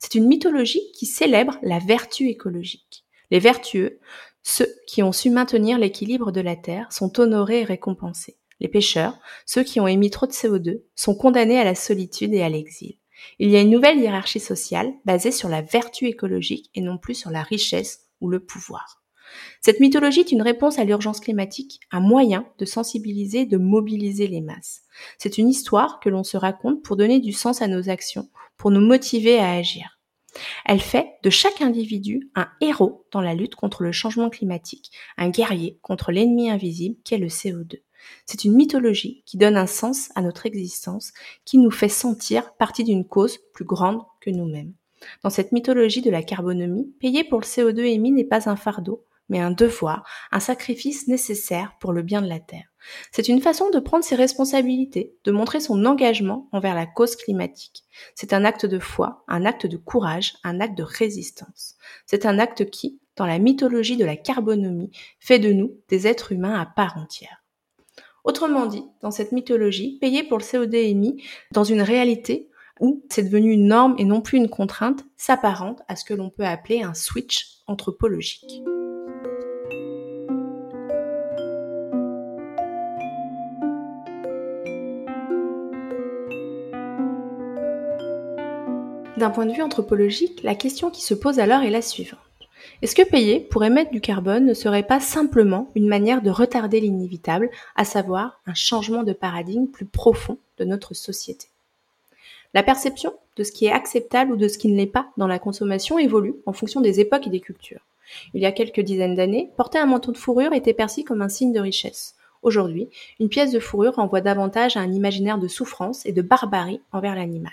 C'est 0.00 0.16
une 0.16 0.26
mythologie 0.26 0.92
qui 0.92 1.06
célèbre 1.06 1.56
la 1.62 1.78
vertu 1.78 2.28
écologique. 2.28 3.06
Les 3.30 3.38
vertueux, 3.38 4.00
ceux 4.42 4.68
qui 4.86 5.02
ont 5.02 5.12
su 5.12 5.30
maintenir 5.30 5.78
l'équilibre 5.78 6.30
de 6.30 6.42
la 6.42 6.54
Terre, 6.54 6.92
sont 6.92 7.18
honorés 7.18 7.60
et 7.60 7.64
récompensés. 7.64 8.36
Les 8.60 8.68
pêcheurs, 8.68 9.18
ceux 9.46 9.62
qui 9.62 9.80
ont 9.80 9.88
émis 9.88 10.10
trop 10.10 10.26
de 10.26 10.32
CO2, 10.32 10.82
sont 10.94 11.14
condamnés 11.14 11.58
à 11.58 11.64
la 11.64 11.74
solitude 11.74 12.34
et 12.34 12.42
à 12.42 12.50
l'exil. 12.50 12.98
Il 13.38 13.48
y 13.48 13.56
a 13.56 13.62
une 13.62 13.70
nouvelle 13.70 13.98
hiérarchie 13.98 14.40
sociale 14.40 14.92
basée 15.06 15.32
sur 15.32 15.48
la 15.48 15.62
vertu 15.62 16.04
écologique 16.04 16.68
et 16.74 16.82
non 16.82 16.98
plus 16.98 17.14
sur 17.14 17.30
la 17.30 17.42
richesse 17.42 18.08
ou 18.20 18.28
le 18.28 18.40
pouvoir. 18.40 18.97
Cette 19.60 19.80
mythologie 19.80 20.20
est 20.20 20.32
une 20.32 20.42
réponse 20.42 20.78
à 20.78 20.84
l'urgence 20.84 21.20
climatique, 21.20 21.80
un 21.90 22.00
moyen 22.00 22.46
de 22.58 22.64
sensibiliser, 22.64 23.44
de 23.46 23.56
mobiliser 23.56 24.26
les 24.26 24.40
masses. 24.40 24.82
C'est 25.18 25.38
une 25.38 25.48
histoire 25.48 26.00
que 26.00 26.08
l'on 26.08 26.24
se 26.24 26.36
raconte 26.36 26.82
pour 26.82 26.96
donner 26.96 27.20
du 27.20 27.32
sens 27.32 27.62
à 27.62 27.68
nos 27.68 27.88
actions, 27.88 28.28
pour 28.56 28.70
nous 28.70 28.80
motiver 28.80 29.38
à 29.38 29.52
agir. 29.52 29.98
Elle 30.64 30.80
fait 30.80 31.14
de 31.22 31.30
chaque 31.30 31.60
individu 31.60 32.30
un 32.34 32.48
héros 32.60 33.06
dans 33.10 33.20
la 33.20 33.34
lutte 33.34 33.54
contre 33.54 33.82
le 33.82 33.92
changement 33.92 34.30
climatique, 34.30 34.90
un 35.16 35.30
guerrier 35.30 35.78
contre 35.82 36.12
l'ennemi 36.12 36.50
invisible 36.50 36.96
qu'est 37.04 37.18
le 37.18 37.28
CO2. 37.28 37.80
C'est 38.26 38.44
une 38.44 38.54
mythologie 38.54 39.22
qui 39.26 39.38
donne 39.38 39.56
un 39.56 39.66
sens 39.66 40.10
à 40.14 40.22
notre 40.22 40.46
existence, 40.46 41.12
qui 41.44 41.58
nous 41.58 41.70
fait 41.70 41.88
sentir 41.88 42.54
partie 42.54 42.84
d'une 42.84 43.06
cause 43.06 43.38
plus 43.52 43.64
grande 43.64 44.02
que 44.20 44.30
nous-mêmes. 44.30 44.74
Dans 45.22 45.30
cette 45.30 45.52
mythologie 45.52 46.02
de 46.02 46.10
la 46.10 46.22
carbonomie, 46.22 46.92
payer 47.00 47.24
pour 47.24 47.40
le 47.40 47.46
CO2 47.46 47.80
émis 47.80 48.12
n'est 48.12 48.24
pas 48.24 48.48
un 48.48 48.56
fardeau, 48.56 49.04
mais 49.28 49.40
un 49.40 49.50
devoir, 49.50 50.04
un 50.32 50.40
sacrifice 50.40 51.08
nécessaire 51.08 51.74
pour 51.80 51.92
le 51.92 52.02
bien 52.02 52.22
de 52.22 52.28
la 52.28 52.40
Terre. 52.40 52.72
C'est 53.12 53.28
une 53.28 53.40
façon 53.40 53.70
de 53.70 53.80
prendre 53.80 54.04
ses 54.04 54.14
responsabilités, 54.14 55.14
de 55.24 55.32
montrer 55.32 55.60
son 55.60 55.84
engagement 55.84 56.48
envers 56.52 56.74
la 56.74 56.86
cause 56.86 57.16
climatique. 57.16 57.84
C'est 58.14 58.32
un 58.32 58.44
acte 58.44 58.66
de 58.66 58.78
foi, 58.78 59.24
un 59.28 59.44
acte 59.44 59.66
de 59.66 59.76
courage, 59.76 60.34
un 60.44 60.60
acte 60.60 60.78
de 60.78 60.82
résistance. 60.82 61.74
C'est 62.06 62.26
un 62.26 62.38
acte 62.38 62.70
qui, 62.70 63.00
dans 63.16 63.26
la 63.26 63.38
mythologie 63.38 63.96
de 63.96 64.04
la 64.04 64.16
carbonomie, 64.16 64.90
fait 65.20 65.38
de 65.38 65.52
nous 65.52 65.76
des 65.88 66.06
êtres 66.06 66.32
humains 66.32 66.58
à 66.58 66.66
part 66.66 66.96
entière. 66.96 67.42
Autrement 68.24 68.66
dit, 68.66 68.84
dans 69.00 69.10
cette 69.10 69.32
mythologie, 69.32 69.98
payer 70.00 70.22
pour 70.22 70.38
le 70.38 70.44
CO2 70.44 70.74
émis 70.74 71.22
dans 71.50 71.64
une 71.64 71.82
réalité 71.82 72.50
où 72.80 73.04
c'est 73.08 73.24
devenu 73.24 73.52
une 73.52 73.66
norme 73.66 73.94
et 73.98 74.04
non 74.04 74.20
plus 74.20 74.38
une 74.38 74.48
contrainte, 74.48 75.04
s'apparente 75.16 75.82
à 75.88 75.96
ce 75.96 76.04
que 76.04 76.14
l'on 76.14 76.30
peut 76.30 76.44
appeler 76.44 76.82
un 76.82 76.94
switch 76.94 77.62
anthropologique. 77.66 78.62
D'un 89.18 89.30
point 89.30 89.46
de 89.46 89.52
vue 89.52 89.62
anthropologique, 89.62 90.44
la 90.44 90.54
question 90.54 90.90
qui 90.90 91.02
se 91.02 91.12
pose 91.12 91.40
alors 91.40 91.62
est 91.62 91.70
la 91.70 91.82
suivante. 91.82 92.20
Est-ce 92.82 92.94
que 92.94 93.02
payer 93.02 93.40
pour 93.40 93.64
émettre 93.64 93.90
du 93.90 94.00
carbone 94.00 94.46
ne 94.46 94.54
serait 94.54 94.84
pas 94.84 95.00
simplement 95.00 95.72
une 95.74 95.88
manière 95.88 96.22
de 96.22 96.30
retarder 96.30 96.78
l'inévitable, 96.78 97.50
à 97.74 97.84
savoir 97.84 98.40
un 98.46 98.54
changement 98.54 99.02
de 99.02 99.12
paradigme 99.12 99.66
plus 99.66 99.86
profond 99.86 100.38
de 100.58 100.64
notre 100.64 100.94
société? 100.94 101.48
La 102.54 102.62
perception 102.62 103.12
de 103.36 103.42
ce 103.42 103.50
qui 103.50 103.66
est 103.66 103.72
acceptable 103.72 104.34
ou 104.34 104.36
de 104.36 104.46
ce 104.46 104.56
qui 104.56 104.68
ne 104.68 104.76
l'est 104.76 104.86
pas 104.86 105.08
dans 105.16 105.26
la 105.26 105.40
consommation 105.40 105.98
évolue 105.98 106.36
en 106.46 106.52
fonction 106.52 106.80
des 106.80 107.00
époques 107.00 107.26
et 107.26 107.30
des 107.30 107.40
cultures. 107.40 107.84
Il 108.34 108.40
y 108.40 108.46
a 108.46 108.52
quelques 108.52 108.82
dizaines 108.82 109.16
d'années, 109.16 109.50
porter 109.56 109.78
un 109.78 109.86
manteau 109.86 110.12
de 110.12 110.16
fourrure 110.16 110.52
était 110.52 110.74
perçu 110.74 111.02
comme 111.02 111.22
un 111.22 111.28
signe 111.28 111.52
de 111.52 111.58
richesse. 111.58 112.14
Aujourd'hui, 112.42 112.88
une 113.18 113.28
pièce 113.28 113.52
de 113.52 113.58
fourrure 113.58 113.96
renvoie 113.96 114.20
davantage 114.20 114.76
à 114.76 114.80
un 114.80 114.92
imaginaire 114.92 115.38
de 115.38 115.48
souffrance 115.48 116.06
et 116.06 116.12
de 116.12 116.22
barbarie 116.22 116.80
envers 116.92 117.14
l'animal. 117.14 117.52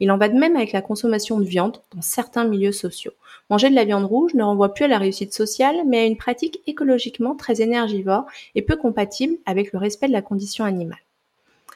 Il 0.00 0.10
en 0.10 0.18
va 0.18 0.28
de 0.28 0.38
même 0.38 0.56
avec 0.56 0.72
la 0.72 0.82
consommation 0.82 1.38
de 1.38 1.44
viande 1.44 1.78
dans 1.94 2.02
certains 2.02 2.44
milieux 2.44 2.72
sociaux. 2.72 3.12
Manger 3.48 3.70
de 3.70 3.74
la 3.74 3.84
viande 3.84 4.04
rouge 4.04 4.34
ne 4.34 4.42
renvoie 4.42 4.74
plus 4.74 4.84
à 4.84 4.88
la 4.88 4.98
réussite 4.98 5.32
sociale, 5.32 5.76
mais 5.86 6.00
à 6.00 6.04
une 6.04 6.16
pratique 6.16 6.60
écologiquement 6.66 7.36
très 7.36 7.62
énergivore 7.62 8.24
et 8.54 8.62
peu 8.62 8.76
compatible 8.76 9.36
avec 9.46 9.72
le 9.72 9.78
respect 9.78 10.08
de 10.08 10.12
la 10.12 10.22
condition 10.22 10.64
animale. 10.64 10.98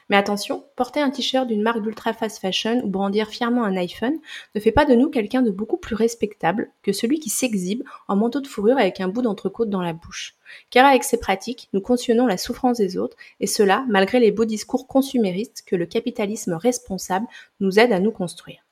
Mais 0.09 0.17
attention, 0.17 0.65
porter 0.75 1.01
un 1.01 1.11
t-shirt 1.11 1.47
d'une 1.47 1.63
marque 1.63 1.83
d'ultra 1.83 2.13
fast 2.13 2.41
fashion 2.41 2.81
ou 2.85 2.89
brandir 2.89 3.29
fièrement 3.29 3.65
un 3.65 3.77
iPhone 3.77 4.19
ne 4.55 4.61
fait 4.61 4.73
pas 4.73 4.85
de 4.85 4.95
nous 4.95 5.09
quelqu'un 5.09 5.41
de 5.41 5.51
beaucoup 5.51 5.77
plus 5.77 5.95
respectable 5.95 6.71
que 6.83 6.93
celui 6.93 7.21
qui 7.21 7.31
s'exhibe 7.31 7.85
en 8.09 8.17
manteau 8.17 8.41
de 8.41 8.49
fourrure 8.49 8.79
avec 8.79 9.01
un 9.01 9.09
bout 9.09 9.23
d'entrecôte 9.23 9.71
dans 9.71 9.83
la 9.83 9.93
bouche. 9.93 10.35
Car 10.71 10.87
avec 10.87 11.05
ces 11.05 11.19
pratiques, 11.19 11.69
nous 11.73 11.81
cautionnons 11.81 12.27
la 12.27 12.39
souffrance 12.39 12.79
des 12.79 12.99
autres, 12.99 13.17
et 13.39 13.47
cela 13.47 13.85
malgré 13.89 14.19
les 14.19 14.33
beaux 14.33 14.45
discours 14.45 14.89
consuméristes 14.89 15.63
que 15.65 15.77
le 15.77 15.87
capitalisme 15.87 16.55
responsable 16.55 17.27
nous 17.61 17.79
aide 17.79 17.93
à 17.93 18.01
nous 18.01 18.13
construire. 18.13 18.65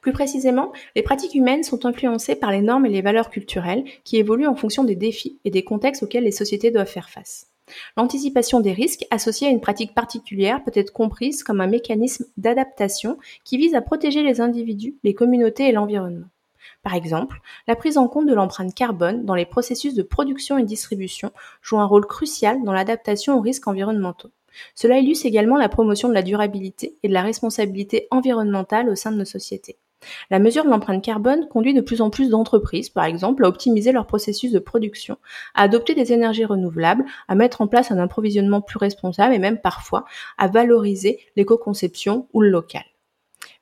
Plus 0.00 0.12
précisément, 0.12 0.72
les 0.96 1.02
pratiques 1.02 1.34
humaines 1.34 1.62
sont 1.62 1.86
influencées 1.86 2.34
par 2.34 2.50
les 2.50 2.62
normes 2.62 2.86
et 2.86 2.90
les 2.90 3.02
valeurs 3.02 3.30
culturelles 3.30 3.84
qui 4.02 4.16
évoluent 4.16 4.46
en 4.46 4.56
fonction 4.56 4.82
des 4.82 4.96
défis 4.96 5.38
et 5.44 5.50
des 5.50 5.62
contextes 5.62 6.02
auxquels 6.02 6.24
les 6.24 6.32
sociétés 6.32 6.70
doivent 6.70 6.86
faire 6.86 7.10
face. 7.10 7.53
L'anticipation 7.96 8.60
des 8.60 8.72
risques 8.72 9.06
associés 9.10 9.48
à 9.48 9.50
une 9.50 9.60
pratique 9.60 9.94
particulière 9.94 10.62
peut 10.64 10.72
être 10.74 10.92
comprise 10.92 11.42
comme 11.42 11.60
un 11.60 11.66
mécanisme 11.66 12.26
d'adaptation 12.36 13.18
qui 13.44 13.56
vise 13.56 13.74
à 13.74 13.80
protéger 13.80 14.22
les 14.22 14.40
individus, 14.40 14.96
les 15.02 15.14
communautés 15.14 15.68
et 15.68 15.72
l'environnement. 15.72 16.26
Par 16.82 16.94
exemple, 16.94 17.40
la 17.66 17.76
prise 17.76 17.96
en 17.96 18.08
compte 18.08 18.26
de 18.26 18.34
l'empreinte 18.34 18.74
carbone 18.74 19.24
dans 19.24 19.34
les 19.34 19.46
processus 19.46 19.94
de 19.94 20.02
production 20.02 20.58
et 20.58 20.64
distribution 20.64 21.32
joue 21.62 21.78
un 21.78 21.86
rôle 21.86 22.06
crucial 22.06 22.62
dans 22.62 22.72
l'adaptation 22.72 23.36
aux 23.38 23.40
risques 23.40 23.66
environnementaux. 23.66 24.30
Cela 24.74 24.98
illustre 24.98 25.26
également 25.26 25.56
la 25.56 25.68
promotion 25.68 26.08
de 26.08 26.14
la 26.14 26.22
durabilité 26.22 26.96
et 27.02 27.08
de 27.08 27.14
la 27.14 27.22
responsabilité 27.22 28.06
environnementale 28.10 28.88
au 28.88 28.94
sein 28.94 29.10
de 29.10 29.16
nos 29.16 29.24
sociétés. 29.24 29.78
La 30.30 30.38
mesure 30.38 30.64
de 30.64 30.70
l'empreinte 30.70 31.04
carbone 31.04 31.48
conduit 31.48 31.74
de 31.74 31.80
plus 31.80 32.00
en 32.00 32.10
plus 32.10 32.30
d'entreprises, 32.30 32.88
par 32.88 33.04
exemple, 33.04 33.44
à 33.44 33.48
optimiser 33.48 33.92
leur 33.92 34.06
processus 34.06 34.52
de 34.52 34.58
production, 34.58 35.18
à 35.54 35.62
adopter 35.62 35.94
des 35.94 36.12
énergies 36.12 36.44
renouvelables, 36.44 37.04
à 37.28 37.34
mettre 37.34 37.60
en 37.60 37.66
place 37.66 37.90
un 37.90 37.98
approvisionnement 37.98 38.60
plus 38.60 38.78
responsable 38.78 39.34
et 39.34 39.38
même 39.38 39.60
parfois 39.60 40.04
à 40.38 40.48
valoriser 40.48 41.18
l'éco-conception 41.36 42.28
ou 42.32 42.40
le 42.40 42.50
local. 42.50 42.84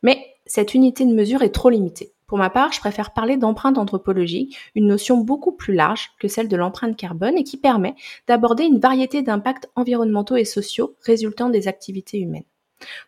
Mais 0.03 0.19
cette 0.47 0.75
unité 0.75 1.05
de 1.05 1.15
mesure 1.15 1.43
est 1.43 1.55
trop 1.55 1.71
limitée. 1.71 2.13
Pour 2.27 2.39
ma 2.39 2.49
part, 2.49 2.73
je 2.73 2.81
préfère 2.81 3.13
parler 3.13 3.37
d'empreinte 3.37 3.77
anthropologique, 3.77 4.57
une 4.75 4.87
notion 4.87 5.19
beaucoup 5.19 5.53
plus 5.53 5.75
large 5.75 6.13
que 6.19 6.29
celle 6.29 6.49
de 6.49 6.57
l'empreinte 6.57 6.97
carbone 6.97 7.37
et 7.37 7.45
qui 7.45 7.59
permet 7.59 7.95
d'aborder 8.27 8.65
une 8.65 8.79
variété 8.79 9.21
d'impacts 9.21 9.69
environnementaux 9.77 10.37
et 10.37 10.47
sociaux 10.47 10.97
résultant 11.05 11.51
des 11.51 11.69
activités 11.69 12.19
humaines. 12.19 12.45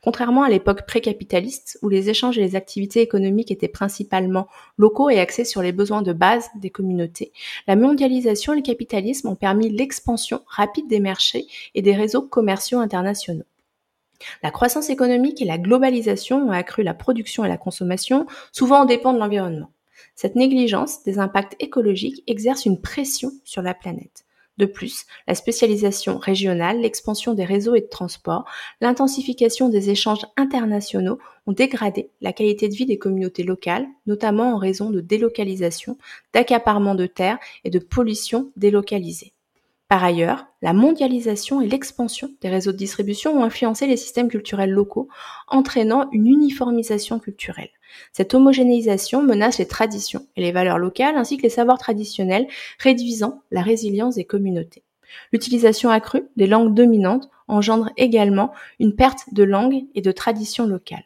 Contrairement 0.02 0.42
à 0.42 0.48
l'époque 0.48 0.86
pré-capitaliste, 0.86 1.78
où 1.82 1.88
les 1.88 2.10
échanges 2.10 2.38
et 2.38 2.42
les 2.42 2.56
activités 2.56 3.00
économiques 3.00 3.50
étaient 3.50 3.68
principalement 3.68 4.48
locaux 4.76 5.10
et 5.10 5.20
axés 5.20 5.44
sur 5.44 5.62
les 5.62 5.72
besoins 5.72 6.02
de 6.02 6.12
base 6.12 6.48
des 6.56 6.70
communautés, 6.70 7.32
la 7.66 7.76
mondialisation 7.76 8.52
et 8.52 8.56
le 8.56 8.62
capitalisme 8.62 9.28
ont 9.28 9.36
permis 9.36 9.70
l'expansion 9.70 10.42
rapide 10.46 10.88
des 10.88 11.00
marchés 11.00 11.46
et 11.74 11.82
des 11.82 11.94
réseaux 11.94 12.22
commerciaux 12.22 12.78
internationaux. 12.78 13.44
La 14.42 14.50
croissance 14.50 14.90
économique 14.90 15.42
et 15.42 15.46
la 15.46 15.58
globalisation 15.58 16.48
ont 16.48 16.52
accru 16.52 16.82
la 16.82 16.94
production 16.94 17.44
et 17.44 17.48
la 17.48 17.56
consommation, 17.56 18.26
souvent 18.52 18.80
en 18.80 18.84
dépend 18.84 19.12
de 19.12 19.18
l'environnement. 19.18 19.70
Cette 20.14 20.36
négligence 20.36 21.02
des 21.02 21.18
impacts 21.18 21.56
écologiques 21.60 22.22
exerce 22.26 22.66
une 22.66 22.80
pression 22.80 23.32
sur 23.44 23.62
la 23.62 23.74
planète. 23.74 24.24
De 24.56 24.66
plus, 24.66 25.06
la 25.26 25.34
spécialisation 25.34 26.18
régionale, 26.18 26.80
l'expansion 26.80 27.34
des 27.34 27.44
réseaux 27.44 27.74
et 27.74 27.80
de 27.80 27.88
transport, 27.88 28.44
l'intensification 28.80 29.68
des 29.68 29.90
échanges 29.90 30.24
internationaux 30.36 31.18
ont 31.46 31.52
dégradé 31.52 32.10
la 32.20 32.32
qualité 32.32 32.68
de 32.68 32.74
vie 32.74 32.86
des 32.86 32.98
communautés 32.98 33.42
locales, 33.42 33.86
notamment 34.06 34.54
en 34.54 34.58
raison 34.58 34.90
de 34.90 35.00
délocalisation, 35.00 35.98
d'accaparement 36.32 36.94
de 36.94 37.06
terres 37.06 37.38
et 37.64 37.70
de 37.70 37.80
pollution 37.80 38.52
délocalisée. 38.56 39.32
Par 39.88 40.02
ailleurs, 40.02 40.46
la 40.62 40.72
mondialisation 40.72 41.60
et 41.60 41.68
l'expansion 41.68 42.30
des 42.40 42.48
réseaux 42.48 42.72
de 42.72 42.76
distribution 42.76 43.38
ont 43.38 43.44
influencé 43.44 43.86
les 43.86 43.96
systèmes 43.96 44.28
culturels 44.28 44.70
locaux, 44.70 45.08
entraînant 45.48 46.08
une 46.12 46.26
uniformisation 46.26 47.18
culturelle. 47.18 47.70
Cette 48.12 48.34
homogénéisation 48.34 49.22
menace 49.22 49.58
les 49.58 49.66
traditions 49.66 50.26
et 50.36 50.40
les 50.40 50.52
valeurs 50.52 50.78
locales 50.78 51.16
ainsi 51.16 51.36
que 51.36 51.42
les 51.42 51.48
savoirs 51.48 51.78
traditionnels, 51.78 52.46
réduisant 52.78 53.42
la 53.50 53.62
résilience 53.62 54.16
des 54.16 54.24
communautés. 54.24 54.82
L'utilisation 55.32 55.90
accrue 55.90 56.28
des 56.36 56.46
langues 56.46 56.74
dominantes 56.74 57.28
engendre 57.48 57.90
également 57.96 58.52
une 58.80 58.94
perte 58.94 59.32
de 59.32 59.42
langue 59.42 59.84
et 59.94 60.00
de 60.00 60.12
traditions 60.12 60.66
locales. 60.66 61.04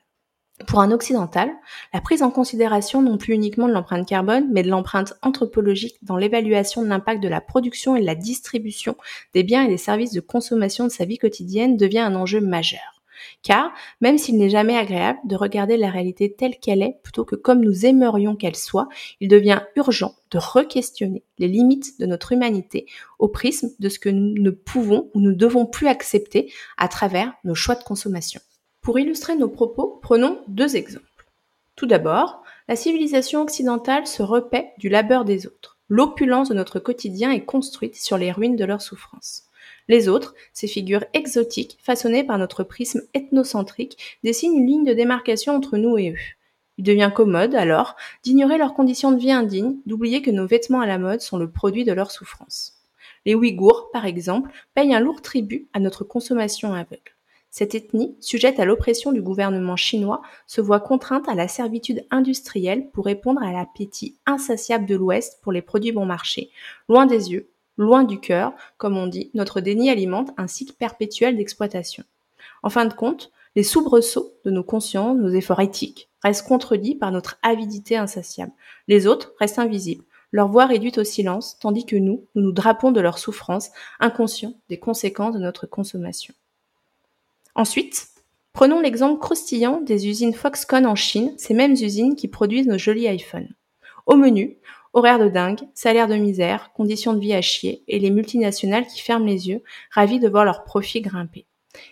Pour 0.66 0.80
un 0.80 0.90
occidental, 0.90 1.50
la 1.95 2.00
prise 2.00 2.23
en 2.23 2.30
considération 2.30 3.00
non 3.00 3.16
plus 3.16 3.35
uniquement 3.35 3.68
de 3.68 3.73
l'empreinte 3.73 4.09
carbone, 4.09 4.49
mais 4.50 4.64
de 4.64 4.68
l'empreinte 4.68 5.14
anthropologique 5.23 5.99
dans 6.02 6.16
l'évaluation 6.16 6.83
de 6.83 6.88
l'impact 6.88 7.23
de 7.23 7.28
la 7.28 7.40
production 7.40 7.95
et 7.95 8.00
de 8.00 8.07
la 8.07 8.16
distribution 8.16 8.97
des 9.35 9.45
biens 9.45 9.64
et 9.64 9.68
des 9.68 9.76
services 9.76 10.12
de 10.12 10.21
consommation 10.21 10.85
de 10.85 10.90
sa 10.90 11.04
vie 11.04 11.18
quotidienne 11.18 11.76
devient 11.76 12.00
un 12.00 12.16
enjeu 12.16 12.40
majeur. 12.40 12.98
Car, 13.43 13.73
même 14.01 14.19
s'il 14.19 14.37
n'est 14.37 14.51
jamais 14.51 14.77
agréable 14.77 15.19
de 15.25 15.37
regarder 15.37 15.77
la 15.77 15.91
réalité 15.91 16.33
telle 16.33 16.59
qu'elle 16.59 16.83
est 16.83 16.99
plutôt 17.03 17.25
que 17.25 17.37
comme 17.37 17.61
nous 17.61 17.87
aimerions 17.87 18.37
qu'elle 18.37 18.57
soit, 18.57 18.89
il 19.21 19.29
devient 19.29 19.61
urgent 19.77 20.15
de 20.31 20.39
re-questionner 20.39 21.23
les 21.39 21.49
limites 21.49 21.99
de 22.01 22.07
notre 22.07 22.33
humanité 22.33 22.87
au 23.19 23.29
prisme 23.29 23.71
de 23.79 23.89
ce 23.89 23.99
que 23.99 24.09
nous 24.09 24.43
ne 24.43 24.51
pouvons 24.51 25.11
ou 25.15 25.21
ne 25.21 25.33
devons 25.33 25.67
plus 25.67 25.89
accepter 25.89 26.53
à 26.77 26.89
travers 26.89 27.33
nos 27.45 27.55
choix 27.55 27.75
de 27.75 27.85
consommation. 27.85 28.41
Pour 28.81 28.99
illustrer 28.99 29.37
nos 29.37 29.49
propos, 29.49 29.99
prenons 30.03 30.41
deux 30.49 30.77
exemples. 30.77 31.05
Tout 31.77 31.87
d'abord, 31.87 32.43
la 32.69 32.77
civilisation 32.77 33.43
occidentale 33.43 34.07
se 34.07 34.23
repaît 34.23 34.73
du 34.79 34.89
labeur 34.89 35.25
des 35.25 35.47
autres. 35.47 35.79
L'opulence 35.89 36.51
de 36.51 36.55
notre 36.55 36.81
quotidien 36.81 37.31
est 37.31 37.45
construite 37.45 37.97
sur 37.97 38.19
les 38.19 38.33
ruines 38.33 38.57
de 38.57 38.65
leur 38.65 38.83
souffrance. 38.83 39.48
Les 39.88 40.09
autres, 40.09 40.35
ces 40.52 40.66
figures 40.66 41.04
exotiques, 41.14 41.78
façonnées 41.83 42.25
par 42.25 42.38
notre 42.38 42.62
prisme 42.62 43.02
ethnocentrique, 43.14 44.18
dessinent 44.23 44.57
une 44.57 44.66
ligne 44.66 44.85
de 44.85 44.92
démarcation 44.92 45.54
entre 45.54 45.78
nous 45.78 45.97
et 45.97 46.11
eux. 46.11 46.18
Il 46.76 46.85
devient 46.85 47.11
commode, 47.12 47.54
alors, 47.54 47.97
d'ignorer 48.23 48.59
leurs 48.59 48.75
conditions 48.75 49.11
de 49.11 49.18
vie 49.18 49.33
indignes, 49.33 49.76
d'oublier 49.87 50.23
que 50.23 50.30
nos 50.30 50.47
vêtements 50.47 50.80
à 50.80 50.87
la 50.87 50.99
mode 50.99 51.21
sont 51.21 51.38
le 51.38 51.50
produit 51.50 51.85
de 51.85 51.92
leur 51.92 52.11
souffrance. 52.11 52.75
Les 53.26 53.35
Ouïghours, 53.35 53.90
par 53.92 54.07
exemple, 54.07 54.50
payent 54.75 54.95
un 54.95 55.00
lourd 55.00 55.23
tribut 55.23 55.66
à 55.73 55.80
notre 55.80 56.04
consommation 56.04 56.75
aveugle. 56.75 57.16
Cette 57.50 57.75
ethnie, 57.75 58.14
sujette 58.21 58.61
à 58.61 58.64
l'oppression 58.64 59.11
du 59.11 59.23
gouvernement 59.23 59.75
chinois, 59.75 60.23
se 60.47 60.61
voit 60.61 60.80
contrainte 60.80 61.28
à 61.28 61.35
la 61.35 61.49
servitude 61.49 62.04
industrielle 62.11 62.90
pour 62.90 63.07
répondre 63.07 63.42
à 63.42 63.52
l'appétit 63.52 64.16
insatiable 64.26 64.87
de 64.87 64.95
l'Ouest 64.95 65.40
pour 65.42 65.50
les 65.50 65.62
produits 65.62 65.92
bon 65.92 66.04
marché, 66.04 66.50
loin 66.88 67.07
des 67.07 67.33
yeux, 67.33 67.50
loin 67.79 68.05
du 68.05 68.21
cœur, 68.21 68.53
comme 68.77 68.99
on 68.99 69.07
dit, 69.07 69.31
notre 69.33 69.61
déni 69.61 69.89
alimente 69.89 70.31
un 70.37 70.47
cycle 70.47 70.75
perpétuel 70.75 71.37
d'exploitation. 71.37 72.05
En 72.63 72.69
fin 72.69 72.85
de 72.85 72.93
compte, 72.93 73.31
les 73.57 73.63
soubresauts 73.63 74.35
de 74.45 74.51
nos 74.51 74.65
consciences, 74.65 75.17
nos 75.17 75.31
efforts 75.31 75.61
éthiques, 75.61 76.11
restent 76.23 76.47
contredits 76.47 76.97
par 76.97 77.13
notre 77.13 77.39
avidité 77.43 77.97
insatiable. 77.97 78.53
Les 78.89 79.07
autres 79.07 79.33
restent 79.39 79.59
invisibles, 79.59 80.05
leur 80.33 80.49
voix 80.49 80.67
réduite 80.67 80.99
au 80.99 81.05
silence, 81.05 81.59
tandis 81.59 81.87
que 81.87 81.97
nous, 81.97 82.27
nous 82.35 82.43
nous 82.43 82.53
drapons 82.53 82.93
de 82.93 83.01
leur 83.01 83.19
souffrance, 83.19 83.71
inconscients 84.01 84.55
des 84.69 84.79
conséquences 84.79 85.35
de 85.35 85.41
notre 85.41 85.67
consommation. 85.67 86.35
Ensuite, 87.55 88.09
prenons 88.53 88.81
l'exemple 88.81 89.21
croustillant 89.21 89.81
des 89.81 90.07
usines 90.07 90.35
Foxconn 90.35 90.87
en 90.87 90.95
Chine, 90.95 91.33
ces 91.39 91.55
mêmes 91.55 91.73
usines 91.73 92.17
qui 92.17 92.29
produisent 92.29 92.69
nos 92.69 92.79
jolis 92.79 93.07
iPhones. 93.07 93.49
Au 94.07 94.17
menu, 94.17 94.59
Horaires 94.99 95.21
de 95.21 95.28
dingue, 95.28 95.61
salaire 95.75 96.09
de 96.09 96.17
misère, 96.17 96.73
conditions 96.75 97.12
de 97.12 97.21
vie 97.21 97.33
à 97.33 97.40
chier 97.40 97.85
et 97.87 98.00
les 98.00 98.11
multinationales 98.11 98.85
qui 98.85 99.00
ferment 99.00 99.26
les 99.26 99.49
yeux, 99.49 99.62
ravis 99.93 100.19
de 100.19 100.28
voir 100.28 100.45
leurs 100.45 100.64
profits 100.64 101.02
grimper. 101.02 101.47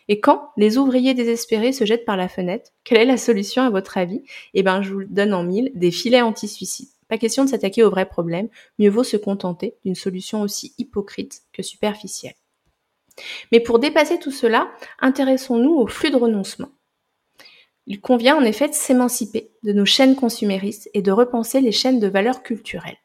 Et 0.09 0.19
quand 0.19 0.51
les 0.57 0.77
ouvriers 0.77 1.15
désespérés 1.15 1.71
se 1.71 1.85
jettent 1.85 2.05
par 2.05 2.17
la 2.17 2.27
fenêtre, 2.27 2.73
quelle 2.83 2.99
est 2.99 3.05
la 3.05 3.17
solution 3.17 3.63
à 3.63 3.71
votre 3.71 3.97
avis? 3.97 4.25
Eh 4.55 4.65
ben, 4.65 4.83
je 4.83 4.93
vous 4.93 4.99
le 4.99 5.07
donne 5.07 5.35
en 5.35 5.45
mille, 5.45 5.71
des 5.77 5.93
filets 5.93 6.21
anti-suicide. 6.21 6.89
Pas 7.07 7.17
question 7.17 7.45
de 7.45 7.49
s'attaquer 7.49 7.85
au 7.85 7.91
vrai 7.91 8.07
problème, 8.07 8.49
mieux 8.81 8.91
vaut 8.91 9.05
se 9.05 9.17
contenter 9.17 9.77
d'une 9.85 9.95
solution 9.95 10.43
aussi 10.43 10.75
hypocrite 10.77 11.43
que 11.53 11.63
superficielle. 11.63 12.35
Mais 13.53 13.61
pour 13.61 13.79
dépasser 13.79 14.19
tout 14.19 14.33
cela, 14.33 14.69
intéressons-nous 14.99 15.75
au 15.75 15.87
flux 15.87 16.11
de 16.11 16.17
renoncement. 16.17 16.71
Il 17.89 18.01
convient 18.01 18.37
en 18.37 18.45
effet 18.45 18.69
de 18.69 18.75
s'émanciper 18.75 19.51
de 19.63 19.73
nos 19.73 19.85
chaînes 19.85 20.17
consuméristes 20.17 20.91
et 20.93 21.03
de 21.03 21.13
repenser 21.13 21.61
les 21.61 21.73
chaînes 21.73 22.01
de 22.01 22.09
valeur 22.09 22.43
culturelles. 22.43 22.99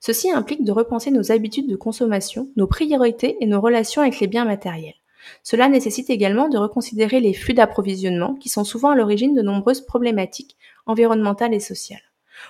Ceci 0.00 0.30
implique 0.30 0.64
de 0.64 0.72
repenser 0.72 1.10
nos 1.10 1.30
habitudes 1.30 1.68
de 1.68 1.76
consommation, 1.76 2.48
nos 2.56 2.66
priorités 2.66 3.36
et 3.40 3.46
nos 3.46 3.60
relations 3.60 4.02
avec 4.02 4.18
les 4.20 4.26
biens 4.26 4.44
matériels. 4.44 4.94
Cela 5.42 5.68
nécessite 5.68 6.10
également 6.10 6.48
de 6.48 6.58
reconsidérer 6.58 7.20
les 7.20 7.34
flux 7.34 7.54
d'approvisionnement 7.54 8.34
qui 8.34 8.48
sont 8.48 8.64
souvent 8.64 8.90
à 8.90 8.96
l'origine 8.96 9.34
de 9.34 9.42
nombreuses 9.42 9.82
problématiques 9.82 10.56
environnementales 10.86 11.54
et 11.54 11.60
sociales. 11.60 12.02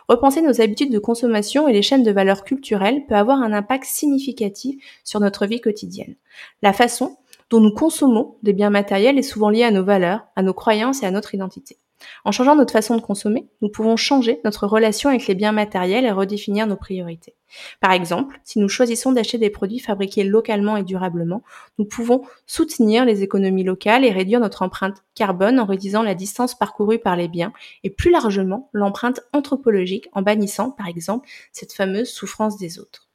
Repenser 0.09 0.41
nos 0.41 0.61
habitudes 0.61 0.93
de 0.93 0.99
consommation 0.99 1.69
et 1.69 1.73
les 1.73 1.83
chaînes 1.83 2.03
de 2.03 2.11
valeur 2.11 2.45
culturelles 2.45 3.05
peut 3.07 3.15
avoir 3.15 3.43
un 3.43 3.53
impact 3.53 3.85
significatif 3.85 4.83
sur 5.05 5.21
notre 5.21 5.47
vie 5.47 5.61
quotidienne. 5.61 6.15
La 6.63 6.73
façon 6.73 7.17
dont 7.53 7.61
nous 7.61 7.71
consommons 7.71 8.39
des 8.43 8.55
biens 8.55 8.71
matériels 8.71 9.19
est 9.19 9.23
souvent 9.23 9.51
liée 9.51 9.63
à 9.63 9.71
nos 9.71 9.85
valeurs, 9.85 10.25
à 10.37 10.43
nos 10.43 10.55
croyances 10.55 11.03
et 11.03 11.07
à 11.07 11.11
notre 11.11 11.35
identité. 11.35 11.77
En 12.25 12.33
changeant 12.33 12.57
notre 12.57 12.73
façon 12.73 12.97
de 12.97 13.03
consommer, 13.03 13.47
nous 13.61 13.69
pouvons 13.69 13.95
changer 13.95 14.41
notre 14.43 14.67
relation 14.67 15.11
avec 15.11 15.27
les 15.27 15.35
biens 15.35 15.53
matériels 15.53 16.07
et 16.07 16.11
redéfinir 16.11 16.67
nos 16.67 16.77
priorités. 16.77 17.35
Par 17.79 17.93
exemple, 17.93 18.41
si 18.43 18.59
nous 18.59 18.71
choisissons 18.71 19.13
d'acheter 19.13 19.37
des 19.37 19.51
produits 19.51 19.81
fabriqués 19.81 20.25
localement 20.25 20.79
et 20.79 20.83
durablement, 20.83 21.43
nous 21.79 21.85
pouvons 21.85 22.23
soutenir 22.47 23.05
les 23.05 23.23
économies 23.23 23.65
locales 23.65 24.07
et 24.07 24.11
réduire 24.11 24.41
notre 24.41 24.63
empreinte 24.63 25.05
carbone 25.15 25.61
en 25.61 25.67
réduisant 25.67 26.03
la 26.03 26.15
distance 26.15 26.55
parcourue 26.55 27.01
par 27.01 27.17
les 27.17 27.29
biens 27.29 27.53
et 27.85 27.91
plus 27.91 28.11
largement 28.11 28.71
l'empreinte 28.73 29.21
anthropologique 29.35 30.09
en 30.15 30.23
bannissant, 30.23 30.71
par 30.71 30.89
exemple, 30.89 31.29
cette 31.53 31.75
fameuse 31.75 32.09
souffrance 32.09 32.57
des 32.57 32.79
autres. 32.79 33.12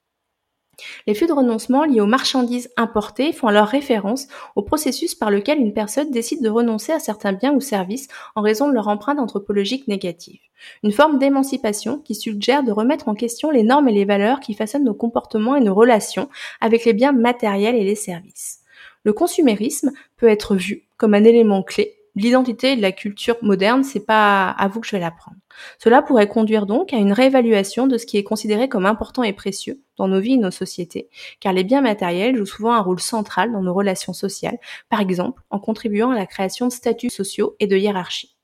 Les 1.07 1.13
flux 1.13 1.27
de 1.27 1.33
renoncement 1.33 1.85
liés 1.85 2.01
aux 2.01 2.05
marchandises 2.05 2.69
importées 2.77 3.33
font 3.33 3.47
alors 3.47 3.67
référence 3.67 4.27
au 4.55 4.61
processus 4.61 5.15
par 5.15 5.31
lequel 5.31 5.59
une 5.59 5.73
personne 5.73 6.11
décide 6.11 6.43
de 6.43 6.49
renoncer 6.49 6.91
à 6.91 6.99
certains 6.99 7.33
biens 7.33 7.53
ou 7.53 7.61
services 7.61 8.07
en 8.35 8.41
raison 8.41 8.67
de 8.67 8.73
leur 8.73 8.87
empreinte 8.87 9.19
anthropologique 9.19 9.87
négative. 9.87 10.39
Une 10.83 10.91
forme 10.91 11.19
d'émancipation 11.19 11.99
qui 11.99 12.15
suggère 12.15 12.63
de 12.63 12.71
remettre 12.71 13.09
en 13.09 13.15
question 13.15 13.51
les 13.51 13.63
normes 13.63 13.87
et 13.87 13.93
les 13.93 14.05
valeurs 14.05 14.39
qui 14.39 14.53
façonnent 14.53 14.85
nos 14.85 14.93
comportements 14.93 15.55
et 15.55 15.61
nos 15.61 15.75
relations 15.75 16.29
avec 16.61 16.85
les 16.85 16.93
biens 16.93 17.11
matériels 17.11 17.75
et 17.75 17.83
les 17.83 17.95
services. 17.95 18.59
Le 19.03 19.13
consumérisme 19.13 19.91
peut 20.17 20.27
être 20.27 20.55
vu 20.55 20.87
comme 20.97 21.13
un 21.13 21.23
élément 21.23 21.63
clé 21.63 21.96
l'identité 22.21 22.75
de 22.75 22.81
la 22.81 22.91
culture 22.91 23.37
moderne, 23.41 23.83
c'est 23.83 24.05
pas 24.05 24.49
à 24.49 24.67
vous 24.67 24.79
que 24.79 24.87
je 24.87 24.91
vais 24.91 24.99
l'apprendre. 24.99 25.37
Cela 25.79 26.01
pourrait 26.01 26.27
conduire 26.27 26.65
donc 26.65 26.93
à 26.93 26.97
une 26.97 27.13
réévaluation 27.13 27.87
de 27.87 27.97
ce 27.97 28.05
qui 28.05 28.17
est 28.17 28.23
considéré 28.23 28.69
comme 28.69 28.85
important 28.85 29.23
et 29.23 29.33
précieux 29.33 29.81
dans 29.97 30.07
nos 30.07 30.19
vies 30.19 30.33
et 30.33 30.37
nos 30.37 30.51
sociétés, 30.51 31.09
car 31.39 31.53
les 31.53 31.63
biens 31.63 31.81
matériels 31.81 32.35
jouent 32.35 32.45
souvent 32.45 32.73
un 32.73 32.81
rôle 32.81 32.99
central 32.99 33.51
dans 33.51 33.61
nos 33.63 33.73
relations 33.73 34.13
sociales, 34.13 34.59
par 34.89 35.01
exemple 35.01 35.41
en 35.49 35.59
contribuant 35.59 36.11
à 36.11 36.15
la 36.15 36.25
création 36.25 36.67
de 36.67 36.73
statuts 36.73 37.09
sociaux 37.09 37.55
et 37.59 37.67
de 37.67 37.77
hiérarchies. 37.77 38.36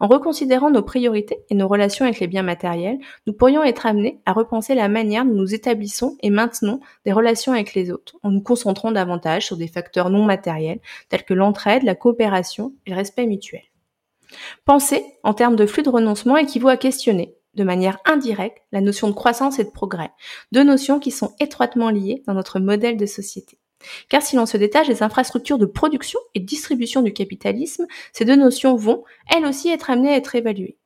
En 0.00 0.08
reconsidérant 0.08 0.70
nos 0.70 0.82
priorités 0.82 1.38
et 1.50 1.54
nos 1.54 1.68
relations 1.68 2.04
avec 2.04 2.20
les 2.20 2.26
biens 2.26 2.42
matériels, 2.42 2.98
nous 3.26 3.32
pourrions 3.32 3.62
être 3.62 3.86
amenés 3.86 4.20
à 4.26 4.32
repenser 4.32 4.74
la 4.74 4.88
manière 4.88 5.24
dont 5.24 5.34
nous 5.34 5.54
établissons 5.54 6.16
et 6.20 6.30
maintenons 6.30 6.80
des 7.04 7.12
relations 7.12 7.52
avec 7.52 7.74
les 7.74 7.90
autres, 7.90 8.16
en 8.22 8.30
nous 8.30 8.42
concentrant 8.42 8.92
davantage 8.92 9.46
sur 9.46 9.56
des 9.56 9.68
facteurs 9.68 10.10
non 10.10 10.24
matériels 10.24 10.80
tels 11.08 11.24
que 11.24 11.34
l'entraide, 11.34 11.82
la 11.82 11.94
coopération 11.94 12.74
et 12.86 12.90
le 12.90 12.96
respect 12.96 13.26
mutuel. 13.26 13.62
Penser 14.64 15.04
en 15.22 15.34
termes 15.34 15.56
de 15.56 15.66
flux 15.66 15.82
de 15.82 15.90
renoncement 15.90 16.36
équivaut 16.36 16.68
à 16.68 16.76
questionner 16.76 17.36
de 17.54 17.64
manière 17.64 17.98
indirecte 18.04 18.62
la 18.72 18.80
notion 18.80 19.08
de 19.08 19.14
croissance 19.14 19.58
et 19.58 19.64
de 19.64 19.70
progrès, 19.70 20.10
deux 20.52 20.62
notions 20.62 21.00
qui 21.00 21.10
sont 21.10 21.34
étroitement 21.40 21.90
liées 21.90 22.22
dans 22.26 22.34
notre 22.34 22.60
modèle 22.60 22.96
de 22.96 23.06
société. 23.06 23.59
Car 24.08 24.22
si 24.22 24.36
l'on 24.36 24.46
se 24.46 24.56
détache 24.56 24.88
des 24.88 25.02
infrastructures 25.02 25.58
de 25.58 25.66
production 25.66 26.20
et 26.34 26.40
distribution 26.40 27.02
du 27.02 27.12
capitalisme, 27.12 27.86
ces 28.12 28.24
deux 28.24 28.36
notions 28.36 28.76
vont, 28.76 29.04
elles 29.34 29.46
aussi, 29.46 29.68
être 29.68 29.90
amenées 29.90 30.10
à 30.10 30.16
être 30.16 30.34
évaluées. 30.34 30.76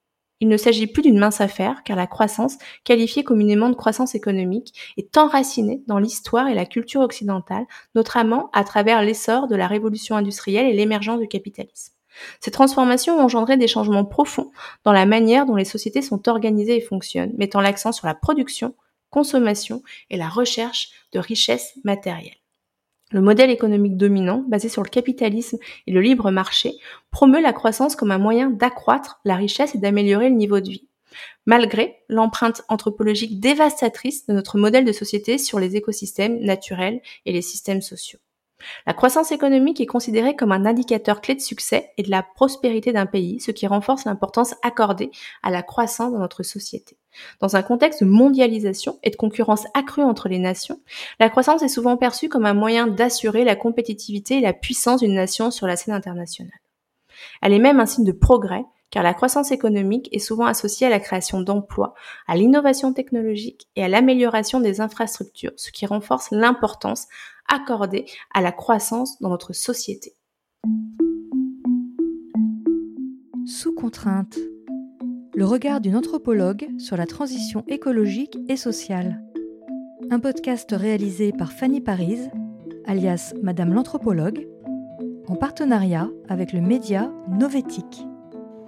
Il 0.41 0.49
ne 0.49 0.57
s'agit 0.57 0.87
plus 0.87 1.03
d'une 1.03 1.19
mince 1.19 1.41
affaire, 1.41 1.83
car 1.85 1.97
la 1.97 2.07
croissance, 2.07 2.59
qualifiée 2.85 3.25
communément 3.25 3.71
de 3.71 3.75
croissance 3.75 4.15
économique, 4.15 4.75
est 4.97 5.17
enracinée 5.17 5.83
dans 5.87 5.99
l'histoire 5.99 6.49
et 6.49 6.55
la 6.55 6.67
culture 6.67 7.01
occidentale, 7.01 7.67
notamment 7.95 8.51
à 8.53 8.65
travers 8.65 9.03
l'essor 9.03 9.47
de 9.47 9.57
la 9.57 9.67
révolution 9.67 10.17
industrielle 10.17 10.67
et 10.67 10.75
l'émergence 10.75 11.21
du 11.21 11.29
capitalisme. 11.29 11.95
Ces 12.41 12.51
transformations 12.51 13.19
ont 13.19 13.23
engendré 13.23 13.57
des 13.57 13.69
changements 13.69 14.05
profonds 14.05 14.51
dans 14.85 14.93
la 14.93 15.07
manière 15.07 15.47
dont 15.47 15.57
les 15.57 15.65
sociétés 15.65 16.03
sont 16.03 16.29
organisées 16.29 16.77
et 16.77 16.81
fonctionnent, 16.81 17.33
mettant 17.37 17.61
l'accent 17.61 17.93
sur 17.93 18.07
la 18.07 18.15
production, 18.15 18.75
consommation 19.11 19.83
et 20.11 20.17
la 20.17 20.29
recherche 20.29 20.91
de 21.13 21.21
richesses 21.21 21.75
matérielles. 21.85 22.44
Le 23.15 23.21
modèle 23.21 23.51
économique 23.51 23.97
dominant, 23.97 24.45
basé 24.49 24.69
sur 24.69 24.83
le 24.83 24.89
capitalisme 24.89 25.59
et 25.87 25.93
le 25.93 26.01
libre 26.01 26.33
marché, 26.33 26.73
promeut 27.13 27.41
la 27.41 27.53
croissance 27.53 27.95
comme 27.95 28.11
un 28.11 28.19
moyen 28.19 28.51
d'accroître 28.51 29.21
la 29.25 29.37
richesse 29.37 29.77
et 29.77 29.79
d'améliorer 29.79 30.31
le 30.31 30.35
niveau 30.35 30.59
de 30.59 30.69
vie. 30.69 30.89
Malgré 31.47 32.03
l'empreinte 32.09 32.63
anthropologique 32.69 33.39
dévastatrice 33.39 34.27
de 34.27 34.33
notre 34.33 34.59
modèle 34.59 34.85
de 34.85 34.91
société 34.91 35.39
sur 35.39 35.61
les 35.61 35.77
écosystèmes 35.77 36.41
naturels 36.41 37.03
et 37.25 37.33
les 37.33 37.41
systèmes 37.41 37.83
sociaux. 37.83 38.19
La 38.87 38.95
croissance 38.95 39.33
économique 39.33 39.81
est 39.81 39.87
considérée 39.87 40.37
comme 40.37 40.53
un 40.53 40.67
indicateur 40.67 41.21
clé 41.21 41.35
de 41.35 41.41
succès 41.41 41.93
et 41.97 42.03
de 42.03 42.11
la 42.11 42.23
prospérité 42.23 42.93
d'un 42.93 43.07
pays, 43.07 43.41
ce 43.41 43.51
qui 43.51 43.67
renforce 43.67 44.05
l'importance 44.05 44.55
accordée 44.63 45.11
à 45.43 45.51
la 45.51 45.63
croissance 45.63 46.13
dans 46.13 46.19
notre 46.19 46.43
société. 46.43 46.97
Dans 47.41 47.57
un 47.57 47.63
contexte 47.63 48.03
de 48.03 48.09
mondialisation 48.09 48.99
et 49.03 49.11
de 49.11 49.17
concurrence 49.17 49.67
accrue 49.75 50.03
entre 50.03 50.29
les 50.29 50.39
nations, 50.39 50.81
la 51.21 51.31
croissance 51.31 51.63
est 51.63 51.69
souvent 51.69 51.97
perçue 51.97 52.29
comme 52.29 52.47
un 52.47 52.55
moyen 52.55 52.87
d'assurer 52.87 53.45
la 53.45 53.57
compétitivité 53.57 54.39
et 54.39 54.41
la 54.41 54.53
puissance 54.53 55.01
d'une 55.01 55.15
nation 55.15 55.51
sur 55.51 55.67
la 55.67 55.77
scène 55.77 55.95
internationale. 55.95 56.53
Elle 57.43 57.53
est 57.53 57.59
même 57.59 57.81
un 57.81 57.87
signe 57.87 58.05
de 58.05 58.13
progrès 58.13 58.65
car 58.95 59.03
la 59.03 59.13
croissance 59.13 59.51
économique 59.51 60.09
est 60.13 60.21
souvent 60.21 60.47
associée 60.47 60.87
à 60.87 60.91
la 60.91 61.01
création 61.01 61.41
d'emplois, 61.41 61.95
à 62.29 62.37
l'innovation 62.37 62.93
technologique 62.93 63.67
et 63.75 63.83
à 63.83 63.89
l'amélioration 63.89 64.61
des 64.61 64.81
infrastructures, 64.81 65.51
ce 65.57 65.73
qui 65.73 65.85
renforce 65.85 66.31
l'importance 66.31 67.09
accordée 67.49 68.07
à 68.33 68.41
la 68.41 68.53
croissance 68.53 69.19
dans 69.21 69.29
notre 69.29 69.53
société. 69.53 70.15
Sous 73.47 73.75
contrainte. 73.75 74.39
Le 75.35 75.45
regard 75.45 75.81
d'une 75.81 75.97
anthropologue 75.97 76.69
sur 76.79 76.97
la 76.97 77.07
transition 77.07 77.65
écologique 77.67 78.39
et 78.49 78.57
sociale. 78.57 79.23
Un 80.11 80.21
podcast 80.21 80.71
réalisé 80.73 81.33
par 81.33 81.53
Fanny 81.53 81.81
Paris, 81.81 82.21
alias 82.87 83.35
Madame 83.43 83.75
l'anthropologue, 83.75 84.47
en 85.27 85.37
partenariat 85.37 86.11
avec 86.29 86.53
le 86.53 86.61
média 86.61 87.13
Novétique. 87.29 88.05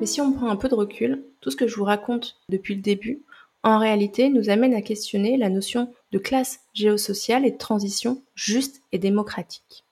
Mais 0.01 0.07
si 0.07 0.21
on 0.21 0.33
prend 0.33 0.49
un 0.49 0.57
peu 0.57 0.69
de 0.69 0.75
recul, 0.75 1.25
tout 1.41 1.51
ce 1.51 1.57
que 1.57 1.67
je 1.67 1.77
vous 1.77 1.85
raconte 1.85 2.41
depuis 2.49 2.75
le 2.75 2.83
début, 2.83 3.25
en 3.63 3.79
réalité, 3.79 4.29
nous 4.29 4.51
amène 4.51 4.75
à 4.75 4.83
questionner 4.83 5.37
la 5.37 5.51
notion 5.51 5.93
de 6.17 6.23
classe 6.23 6.61
géosociale 6.73 7.45
et 7.45 7.51
de 7.51 7.59
transition 7.59 8.23
juste 8.35 8.81
et 8.91 8.99
démocratique. 8.99 9.85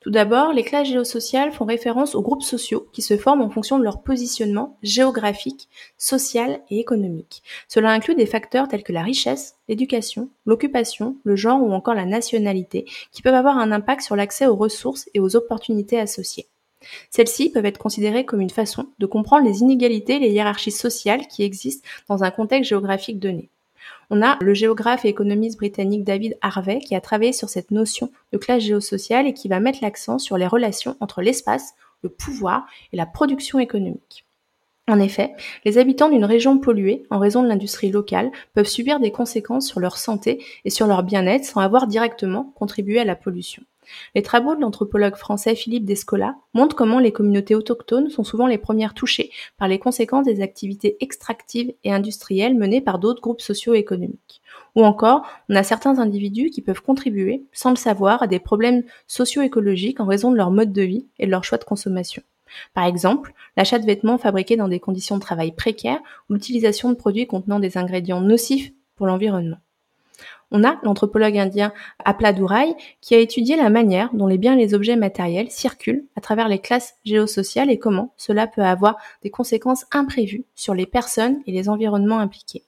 Tout 0.00 0.10
d'abord, 0.10 0.52
les 0.52 0.62
classes 0.62 0.88
géosociales 0.88 1.52
font 1.52 1.64
référence 1.64 2.14
aux 2.14 2.20
groupes 2.20 2.42
sociaux 2.42 2.86
qui 2.92 3.00
se 3.00 3.16
forment 3.16 3.40
en 3.40 3.48
fonction 3.48 3.78
de 3.78 3.82
leur 3.82 4.02
positionnement 4.02 4.76
géographique, 4.82 5.70
social 5.96 6.60
et 6.68 6.78
économique. 6.80 7.42
Cela 7.66 7.92
inclut 7.92 8.14
des 8.14 8.26
facteurs 8.26 8.68
tels 8.68 8.82
que 8.82 8.92
la 8.92 9.02
richesse, 9.02 9.56
l'éducation, 9.66 10.28
l'occupation, 10.44 11.16
le 11.24 11.34
genre 11.34 11.62
ou 11.62 11.72
encore 11.72 11.94
la 11.94 12.04
nationalité 12.04 12.84
qui 13.10 13.22
peuvent 13.22 13.32
avoir 13.32 13.56
un 13.56 13.72
impact 13.72 14.02
sur 14.02 14.16
l'accès 14.16 14.46
aux 14.46 14.56
ressources 14.56 15.08
et 15.14 15.20
aux 15.20 15.34
opportunités 15.34 15.98
associées. 15.98 16.48
Celles-ci 17.08 17.48
peuvent 17.48 17.64
être 17.64 17.78
considérées 17.78 18.26
comme 18.26 18.42
une 18.42 18.50
façon 18.50 18.88
de 18.98 19.06
comprendre 19.06 19.46
les 19.46 19.60
inégalités 19.60 20.16
et 20.16 20.18
les 20.18 20.32
hiérarchies 20.32 20.70
sociales 20.70 21.26
qui 21.26 21.42
existent 21.42 21.88
dans 22.10 22.22
un 22.22 22.30
contexte 22.30 22.68
géographique 22.68 23.18
donné. 23.18 23.48
On 24.10 24.22
a 24.22 24.38
le 24.40 24.54
géographe 24.54 25.04
et 25.04 25.08
économiste 25.08 25.58
britannique 25.58 26.04
David 26.04 26.36
Harvey 26.42 26.78
qui 26.78 26.94
a 26.94 27.00
travaillé 27.00 27.32
sur 27.32 27.48
cette 27.48 27.70
notion 27.70 28.10
de 28.32 28.38
classe 28.38 28.62
géosociale 28.62 29.26
et 29.26 29.34
qui 29.34 29.48
va 29.48 29.60
mettre 29.60 29.78
l'accent 29.82 30.18
sur 30.18 30.36
les 30.38 30.46
relations 30.46 30.96
entre 31.00 31.22
l'espace, 31.22 31.74
le 32.02 32.08
pouvoir 32.08 32.66
et 32.92 32.96
la 32.96 33.06
production 33.06 33.58
économique. 33.58 34.24
En 34.86 35.00
effet, 35.00 35.32
les 35.64 35.78
habitants 35.78 36.10
d'une 36.10 36.26
région 36.26 36.58
polluée 36.58 37.06
en 37.08 37.18
raison 37.18 37.42
de 37.42 37.48
l'industrie 37.48 37.90
locale 37.90 38.30
peuvent 38.52 38.68
subir 38.68 39.00
des 39.00 39.12
conséquences 39.12 39.66
sur 39.66 39.80
leur 39.80 39.96
santé 39.96 40.44
et 40.66 40.70
sur 40.70 40.86
leur 40.86 41.02
bien-être 41.02 41.44
sans 41.44 41.60
avoir 41.60 41.86
directement 41.86 42.52
contribué 42.54 43.00
à 43.00 43.04
la 43.04 43.16
pollution. 43.16 43.62
Les 44.14 44.22
travaux 44.22 44.54
de 44.54 44.60
l'anthropologue 44.60 45.16
français 45.16 45.54
Philippe 45.54 45.84
Descola 45.84 46.36
montrent 46.52 46.76
comment 46.76 46.98
les 46.98 47.12
communautés 47.12 47.54
autochtones 47.54 48.10
sont 48.10 48.24
souvent 48.24 48.46
les 48.46 48.58
premières 48.58 48.94
touchées 48.94 49.30
par 49.58 49.68
les 49.68 49.78
conséquences 49.78 50.26
des 50.26 50.40
activités 50.40 50.96
extractives 51.00 51.74
et 51.84 51.92
industrielles 51.92 52.56
menées 52.56 52.80
par 52.80 52.98
d'autres 52.98 53.22
groupes 53.22 53.40
socio-économiques. 53.40 54.42
Ou 54.74 54.84
encore, 54.84 55.26
on 55.48 55.54
a 55.54 55.62
certains 55.62 55.98
individus 55.98 56.50
qui 56.50 56.62
peuvent 56.62 56.82
contribuer, 56.82 57.44
sans 57.52 57.70
le 57.70 57.76
savoir, 57.76 58.22
à 58.22 58.26
des 58.26 58.40
problèmes 58.40 58.82
socio-écologiques 59.06 60.00
en 60.00 60.06
raison 60.06 60.30
de 60.30 60.36
leur 60.36 60.50
mode 60.50 60.72
de 60.72 60.82
vie 60.82 61.06
et 61.18 61.26
de 61.26 61.30
leur 61.30 61.44
choix 61.44 61.58
de 61.58 61.64
consommation. 61.64 62.22
Par 62.72 62.84
exemple, 62.84 63.34
l'achat 63.56 63.78
de 63.78 63.86
vêtements 63.86 64.18
fabriqués 64.18 64.56
dans 64.56 64.68
des 64.68 64.80
conditions 64.80 65.16
de 65.16 65.20
travail 65.20 65.52
précaires 65.52 66.00
ou 66.28 66.34
l'utilisation 66.34 66.90
de 66.90 66.94
produits 66.94 67.26
contenant 67.26 67.60
des 67.60 67.78
ingrédients 67.78 68.20
nocifs 68.20 68.72
pour 68.96 69.06
l'environnement. 69.06 69.58
On 70.50 70.64
a 70.64 70.78
l'anthropologue 70.82 71.36
indien 71.36 71.72
Apladurai 72.04 72.74
qui 73.00 73.14
a 73.14 73.18
étudié 73.18 73.56
la 73.56 73.70
manière 73.70 74.14
dont 74.14 74.26
les 74.26 74.38
biens 74.38 74.56
et 74.56 74.60
les 74.60 74.74
objets 74.74 74.96
matériels 74.96 75.50
circulent 75.50 76.06
à 76.16 76.20
travers 76.20 76.48
les 76.48 76.60
classes 76.60 76.94
géosociales 77.04 77.70
et 77.70 77.78
comment 77.78 78.14
cela 78.16 78.46
peut 78.46 78.62
avoir 78.62 78.96
des 79.22 79.30
conséquences 79.30 79.86
imprévues 79.90 80.44
sur 80.54 80.74
les 80.74 80.86
personnes 80.86 81.40
et 81.46 81.52
les 81.52 81.68
environnements 81.68 82.20
impliqués. 82.20 82.64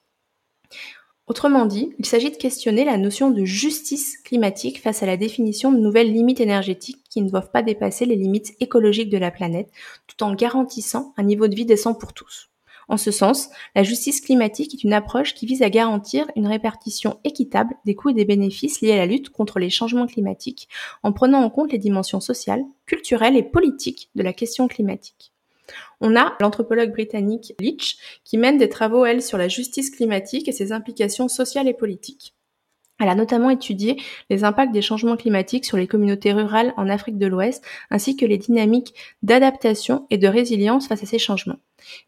Autrement 1.29 1.67
dit, 1.67 1.93
il 1.99 2.07
s'agit 2.07 2.31
de 2.31 2.37
questionner 2.37 2.85
la 2.85 2.99
notion 2.99 3.31
de 3.31 3.45
justice 3.45 4.19
climatique 4.19 4.81
face 4.81 5.03
à 5.03 5.07
la 5.07 5.17
définition 5.17 5.73
de 5.73 5.79
nouvelles 5.79 6.13
limites 6.13 6.41
énergétiques 6.41 7.03
qui 7.11 7.21
ne 7.21 7.29
doivent 7.29 7.51
pas 7.51 7.63
dépasser 7.63 8.07
les 8.07 8.15
limites 8.15 8.55
écologiques 8.61 9.11
de 9.11 9.19
la 9.19 9.33
planète, 9.33 9.71
tout 10.07 10.23
en 10.23 10.35
garantissant 10.35 11.15
un 11.17 11.25
niveau 11.25 11.49
de 11.49 11.57
vie 11.57 11.67
décent 11.67 11.95
pour 11.95 12.13
tous. 12.13 12.49
En 12.89 12.97
ce 12.97 13.11
sens, 13.11 13.49
la 13.75 13.83
justice 13.83 14.21
climatique 14.21 14.75
est 14.75 14.85
une 14.85 14.93
approche 14.93 15.35
qui 15.35 15.45
vise 15.45 15.63
à 15.63 15.71
garantir 15.71 16.31
une 16.37 16.47
répartition 16.47 17.19
équitable 17.25 17.75
des 17.85 17.97
coûts 17.97 18.11
et 18.11 18.15
des 18.15 18.25
bénéfices 18.25 18.81
liés 18.81 18.93
à 18.93 18.97
la 18.97 19.07
lutte 19.07 19.31
contre 19.31 19.59
les 19.59 19.71
changements 19.71 20.07
climatiques, 20.07 20.69
en 21.03 21.13
prenant 21.13 21.43
en 21.43 21.51
compte 21.51 21.73
les 21.73 21.79
dimensions 21.79 22.21
sociales, 22.21 22.63
culturelles 22.87 23.37
et 23.37 23.43
politiques 23.43 24.11
de 24.15 24.23
la 24.23 24.33
question 24.33 24.69
climatique. 24.69 25.33
On 26.01 26.15
a 26.15 26.37
l'anthropologue 26.39 26.93
britannique 26.93 27.55
Leach 27.59 27.97
qui 28.23 28.39
mène 28.39 28.57
des 28.57 28.69
travaux, 28.69 29.05
elle, 29.05 29.23
sur 29.23 29.37
la 29.37 29.49
justice 29.49 29.91
climatique 29.91 30.47
et 30.47 30.53
ses 30.53 30.71
implications 30.71 31.27
sociales 31.27 31.67
et 31.67 31.75
politiques. 31.75 32.35
Elle 33.01 33.09
a 33.09 33.15
notamment 33.15 33.51
étudié 33.51 34.01
les 34.31 34.45
impacts 34.45 34.73
des 34.73 34.81
changements 34.81 35.17
climatiques 35.17 35.67
sur 35.67 35.77
les 35.77 35.87
communautés 35.87 36.33
rurales 36.33 36.73
en 36.77 36.89
Afrique 36.89 37.19
de 37.19 37.27
l'Ouest, 37.27 37.65
ainsi 37.91 38.17
que 38.17 38.25
les 38.25 38.39
dynamiques 38.39 38.95
d'adaptation 39.23 40.07
et 40.11 40.19
de 40.19 40.29
résilience 40.29 40.87
face 40.87 41.03
à 41.03 41.07
ces 41.07 41.19
changements. 41.19 41.59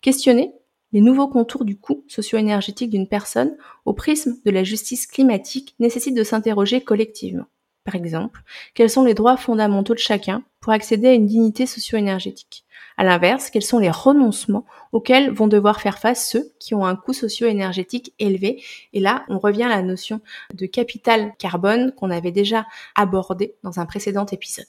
Questionnée, 0.01 0.53
les 0.93 1.01
nouveaux 1.01 1.29
contours 1.29 1.65
du 1.65 1.79
coût 1.79 2.05
socio-énergétique 2.09 2.91
d'une 2.91 3.09
personne 3.09 3.57
au 3.85 3.93
prisme 3.93 4.37
de 4.45 4.51
la 4.51 4.65
justice 4.65 5.07
climatique 5.07 5.75
nécessitent 5.79 6.17
de 6.17 6.25
s'interroger 6.25 6.81
collectivement. 6.81 7.47
Par 7.85 7.95
exemple, 7.95 8.43
quels 8.75 8.91
sont 8.91 9.05
les 9.05 9.15
droits 9.15 9.39
fondamentaux 9.39 9.95
de 9.95 9.99
chacun 9.99 10.43
pour 10.61 10.73
accéder 10.73 11.09
à 11.09 11.15
une 11.15 11.27
dignité 11.27 11.65
socio-énergétique? 11.65 12.65
À 12.99 13.05
l'inverse, 13.05 13.49
quels 13.49 13.63
sont 13.63 13.79
les 13.79 13.91
renoncements 13.91 14.67
auxquels 14.93 15.31
vont 15.31 15.47
devoir 15.47 15.81
faire 15.81 15.99
face 15.99 16.29
ceux 16.29 16.53
qui 16.59 16.75
ont 16.75 16.85
un 16.85 16.97
coût 16.97 17.15
socio-énergétique 17.15 18.13
élevé? 18.19 18.63
Et 18.93 19.01
là, 19.01 19.25
on 19.29 19.39
revient 19.39 19.63
à 19.63 19.69
la 19.69 19.83
notion 19.83 20.21
de 20.53 20.67
capital 20.67 21.33
carbone 21.39 21.93
qu'on 21.93 22.11
avait 22.11 22.33
déjà 22.33 22.67
abordé 22.95 23.55
dans 23.63 23.81
un 23.81 23.87
précédent 23.87 24.27
épisode. 24.27 24.67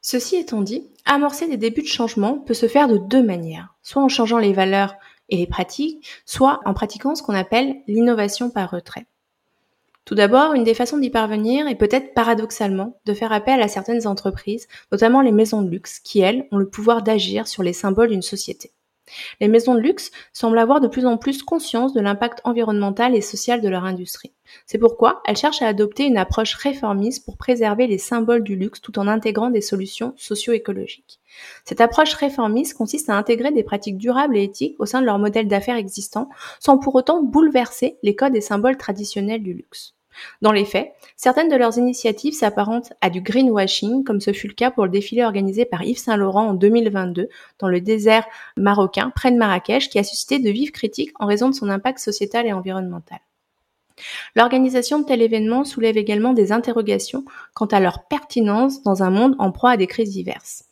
Ceci 0.00 0.36
étant 0.36 0.62
dit, 0.62 0.88
amorcer 1.04 1.48
des 1.48 1.56
débuts 1.56 1.82
de 1.82 1.86
changement 1.86 2.38
peut 2.38 2.54
se 2.54 2.68
faire 2.68 2.88
de 2.88 2.98
deux 2.98 3.22
manières, 3.22 3.74
soit 3.82 4.02
en 4.02 4.08
changeant 4.08 4.38
les 4.38 4.52
valeurs 4.52 4.94
et 5.32 5.36
les 5.36 5.46
pratiques, 5.46 6.06
soit 6.26 6.60
en 6.66 6.74
pratiquant 6.74 7.14
ce 7.14 7.22
qu'on 7.22 7.34
appelle 7.34 7.76
l'innovation 7.88 8.50
par 8.50 8.70
retrait. 8.70 9.06
Tout 10.04 10.14
d'abord, 10.14 10.52
une 10.52 10.64
des 10.64 10.74
façons 10.74 10.98
d'y 10.98 11.10
parvenir 11.10 11.66
est 11.68 11.76
peut-être 11.76 12.12
paradoxalement 12.12 13.00
de 13.06 13.14
faire 13.14 13.32
appel 13.32 13.62
à 13.62 13.68
certaines 13.68 14.06
entreprises, 14.06 14.68
notamment 14.90 15.22
les 15.22 15.32
maisons 15.32 15.62
de 15.62 15.70
luxe, 15.70 16.00
qui, 16.00 16.20
elles, 16.20 16.46
ont 16.50 16.58
le 16.58 16.68
pouvoir 16.68 17.02
d'agir 17.02 17.48
sur 17.48 17.62
les 17.62 17.72
symboles 17.72 18.10
d'une 18.10 18.22
société. 18.22 18.72
Les 19.40 19.48
maisons 19.48 19.74
de 19.74 19.80
luxe 19.80 20.10
semblent 20.32 20.58
avoir 20.58 20.80
de 20.80 20.88
plus 20.88 21.06
en 21.06 21.16
plus 21.16 21.42
conscience 21.42 21.92
de 21.92 22.00
l'impact 22.00 22.40
environnemental 22.44 23.14
et 23.14 23.20
social 23.20 23.60
de 23.60 23.68
leur 23.68 23.84
industrie. 23.84 24.32
C'est 24.66 24.78
pourquoi 24.78 25.22
elles 25.26 25.36
cherchent 25.36 25.62
à 25.62 25.68
adopter 25.68 26.04
une 26.04 26.16
approche 26.16 26.54
réformiste 26.54 27.24
pour 27.24 27.36
préserver 27.36 27.86
les 27.86 27.98
symboles 27.98 28.42
du 28.42 28.56
luxe 28.56 28.80
tout 28.80 28.98
en 28.98 29.08
intégrant 29.08 29.50
des 29.50 29.60
solutions 29.60 30.14
socio-écologiques. 30.16 31.20
Cette 31.64 31.80
approche 31.80 32.14
réformiste 32.14 32.76
consiste 32.76 33.08
à 33.08 33.16
intégrer 33.16 33.52
des 33.52 33.62
pratiques 33.62 33.98
durables 33.98 34.36
et 34.36 34.44
éthiques 34.44 34.76
au 34.78 34.86
sein 34.86 35.00
de 35.00 35.06
leur 35.06 35.18
modèle 35.18 35.48
d'affaires 35.48 35.76
existant, 35.76 36.28
sans 36.60 36.78
pour 36.78 36.94
autant 36.94 37.22
bouleverser 37.22 37.98
les 38.02 38.14
codes 38.14 38.36
et 38.36 38.40
symboles 38.40 38.76
traditionnels 38.76 39.42
du 39.42 39.54
luxe. 39.54 39.94
Dans 40.40 40.52
les 40.52 40.64
faits, 40.64 40.92
certaines 41.16 41.48
de 41.48 41.56
leurs 41.56 41.78
initiatives 41.78 42.34
s'apparentent 42.34 42.92
à 43.00 43.10
du 43.10 43.20
greenwashing, 43.20 44.04
comme 44.04 44.20
ce 44.20 44.32
fut 44.32 44.48
le 44.48 44.54
cas 44.54 44.70
pour 44.70 44.84
le 44.84 44.90
défilé 44.90 45.24
organisé 45.24 45.64
par 45.64 45.82
Yves 45.82 45.98
Saint 45.98 46.16
Laurent 46.16 46.48
en 46.48 46.54
2022 46.54 47.28
dans 47.58 47.68
le 47.68 47.80
désert 47.80 48.26
marocain 48.56 49.10
près 49.14 49.30
de 49.30 49.36
Marrakech, 49.36 49.88
qui 49.88 49.98
a 49.98 50.04
suscité 50.04 50.38
de 50.38 50.50
vives 50.50 50.72
critiques 50.72 51.12
en 51.18 51.26
raison 51.26 51.48
de 51.48 51.54
son 51.54 51.68
impact 51.68 51.98
sociétal 51.98 52.46
et 52.46 52.52
environnemental. 52.52 53.18
L'organisation 54.34 55.00
de 55.00 55.04
tel 55.04 55.22
événement 55.22 55.64
soulève 55.64 55.96
également 55.96 56.32
des 56.32 56.52
interrogations 56.52 57.24
quant 57.54 57.66
à 57.66 57.80
leur 57.80 58.04
pertinence 58.04 58.82
dans 58.82 59.02
un 59.02 59.10
monde 59.10 59.36
en 59.38 59.52
proie 59.52 59.70
à 59.72 59.76
des 59.76 59.86
crises 59.86 60.10
diverses. 60.10 60.64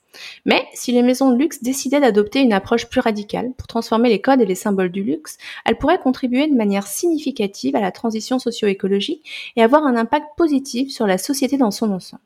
Mais 0.45 0.65
si 0.75 0.93
les 0.93 1.03
maisons 1.03 1.31
de 1.31 1.39
luxe 1.39 1.63
décidaient 1.63 2.01
d'adopter 2.01 2.41
une 2.41 2.53
approche 2.53 2.87
plus 2.87 3.01
radicale 3.01 3.53
pour 3.57 3.67
transformer 3.67 4.09
les 4.09 4.21
codes 4.21 4.41
et 4.41 4.47
les 4.47 4.55
symboles 4.55 4.91
du 4.91 5.03
luxe, 5.03 5.39
elles 5.65 5.79
pourraient 5.79 6.01
contribuer 6.01 6.47
de 6.47 6.57
manière 6.57 6.87
significative 6.87 7.77
à 7.77 7.81
la 7.81 7.93
transition 7.93 8.39
socio-écologique 8.39 9.53
et 9.57 9.63
avoir 9.63 9.85
un 9.85 9.97
impact 9.97 10.27
positif 10.37 10.91
sur 10.91 11.07
la 11.07 11.19
société 11.19 11.57
dans 11.57 11.71
son 11.71 11.93
ensemble. 11.93 12.23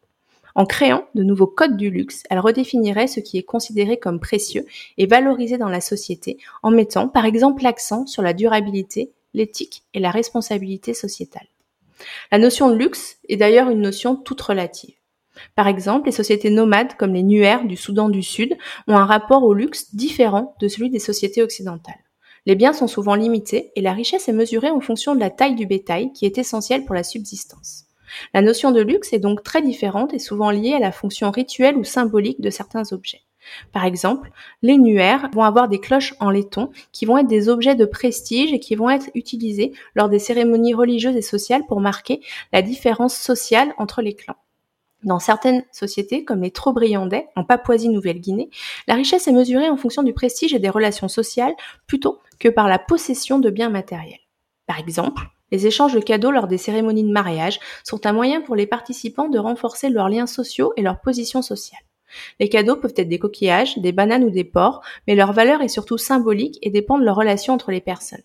En 0.57 0.67
créant 0.67 1.05
de 1.17 1.25
nouveaux 1.25 1.49
codes 1.49 1.77
du 1.77 1.91
luxe, 1.91 2.23
elles 2.31 2.39
redéfiniraient 2.39 3.09
ce 3.09 3.21
qui 3.21 3.39
est 3.39 3.43
considéré 3.43 3.99
comme 3.99 4.21
précieux 4.21 4.67
et 4.99 5.07
valorisé 5.07 5.59
dans 5.59 5.69
la 5.69 5.81
société 5.81 6.39
en 6.63 6.71
mettant 6.71 7.09
par 7.09 7.25
exemple 7.25 7.65
l'accent 7.65 8.07
sur 8.07 8.23
la 8.23 8.35
durabilité, 8.35 9.11
l'éthique 9.35 9.83
et 9.95 10.01
la 10.01 10.13
responsabilité 10.13 10.95
sociétale. 10.95 11.47
La 12.31 12.39
notion 12.39 12.71
de 12.71 12.77
luxe 12.77 13.19
est 13.29 13.37
d'ailleurs 13.37 13.69
une 13.71 13.81
notion 13.81 14.15
toute 14.15 14.41
relative. 14.41 14.95
Par 15.55 15.69
exemple, 15.69 16.07
les 16.07 16.13
sociétés 16.13 16.51
nomades 16.51 16.97
comme 16.97 17.15
les 17.15 17.23
Nuer 17.23 17.65
du 17.65 17.77
Soudan 17.77 18.09
du 18.09 18.23
Sud 18.23 18.57
ont 18.87 18.97
un 18.97 19.07
rapport 19.07 19.43
au 19.43 19.55
luxe 19.55 19.95
différent 19.95 20.55
de 20.61 20.69
celui 20.69 20.91
des 20.91 20.99
sociétés 20.99 21.43
occidentales. 21.43 22.05
Les 22.47 22.57
biens 22.57 22.75
sont 22.75 22.89
souvent 22.89 23.15
limités 23.15 23.73
et 23.75 23.81
la 23.81 23.93
richesse 23.93 24.29
est 24.29 24.33
mesurée 24.33 24.71
en 24.71 24.81
fonction 24.81 25.15
de 25.15 25.21
la 25.21 25.31
taille 25.31 25.55
du 25.55 25.67
bétail 25.67 26.13
qui 26.13 26.27
est 26.27 26.37
essentielle 26.37 26.85
pour 26.85 26.95
la 26.95 27.05
subsistance. 27.05 27.87
La 28.35 28.43
notion 28.43 28.71
de 28.71 28.83
luxe 28.83 29.13
est 29.13 29.19
donc 29.19 29.43
très 29.43 29.63
différente 29.63 30.13
et 30.13 30.19
souvent 30.19 30.51
liée 30.51 30.75
à 30.75 30.79
la 30.79 30.93
fonction 30.93 31.31
rituelle 31.31 31.77
ou 31.77 31.85
symbolique 31.85 32.41
de 32.41 32.51
certains 32.51 32.93
objets. 32.93 33.23
Par 33.73 33.85
exemple, 33.85 34.31
les 34.63 34.79
nuaires 34.79 35.29
vont 35.33 35.43
avoir 35.43 35.69
des 35.69 35.81
cloches 35.81 36.15
en 36.21 36.31
laiton 36.31 36.71
qui 36.93 37.05
vont 37.07 37.19
être 37.19 37.27
des 37.27 37.49
objets 37.49 37.75
de 37.75 37.85
prestige 37.85 38.53
et 38.53 38.61
qui 38.61 38.75
vont 38.75 38.91
être 38.91 39.11
utilisés 39.15 39.73
lors 39.95 40.09
des 40.09 40.19
cérémonies 40.19 40.75
religieuses 40.75 41.17
et 41.17 41.23
sociales 41.23 41.65
pour 41.69 41.81
marquer 41.81 42.21
la 42.53 42.63
différence 42.63 43.15
sociale 43.15 43.75
entre 43.79 44.03
les 44.03 44.15
clans. 44.15 44.37
Dans 45.05 45.19
certaines 45.19 45.65
sociétés, 45.71 46.25
comme 46.25 46.43
les 46.43 46.51
Trobriandais, 46.51 47.29
en 47.37 47.45
Papouasie-Nouvelle-Guinée, 47.45 48.49
la 48.89 48.95
richesse 48.95 49.29
est 49.29 49.33
mesurée 49.33 49.69
en 49.69 49.77
fonction 49.77 50.03
du 50.03 50.15
prestige 50.15 50.55
et 50.55 50.59
des 50.59 50.71
relations 50.71 51.09
sociales 51.09 51.55
plutôt 51.87 52.21
que 52.41 52.49
par 52.49 52.69
la 52.69 52.79
possession 52.79 53.39
de 53.39 53.51
biens 53.51 53.69
matériels. 53.69 54.21
Par 54.67 54.79
exemple, 54.79 55.23
les 55.53 55.67
échanges 55.67 55.93
de 55.93 56.01
cadeaux 56.01 56.31
lors 56.31 56.49
des 56.49 56.57
cérémonies 56.57 57.05
de 57.05 57.13
mariage 57.13 57.61
sont 57.85 58.07
un 58.07 58.13
moyen 58.13 58.41
pour 58.41 58.57
les 58.57 58.67
participants 58.67 59.29
de 59.29 59.39
renforcer 59.39 59.91
leurs 59.91 60.09
liens 60.09 60.27
sociaux 60.27 60.73
et 60.77 60.83
leur 60.83 61.01
position 61.01 61.43
sociale. 61.43 61.83
Les 62.41 62.49
cadeaux 62.49 62.77
peuvent 62.77 62.95
être 62.97 63.09
des 63.09 63.19
coquillages, 63.19 63.77
des 63.79 63.93
bananes 63.93 64.25
ou 64.25 64.31
des 64.31 64.45
porcs, 64.45 64.83
mais 65.07 65.15
leur 65.15 65.33
valeur 65.33 65.61
est 65.61 65.69
surtout 65.69 65.99
symbolique 65.99 66.59
et 66.63 66.71
dépend 66.71 66.99
de 66.99 67.05
leur 67.05 67.17
relation 67.17 67.53
entre 67.53 67.73
les 67.73 67.81
personnes. 67.81 68.23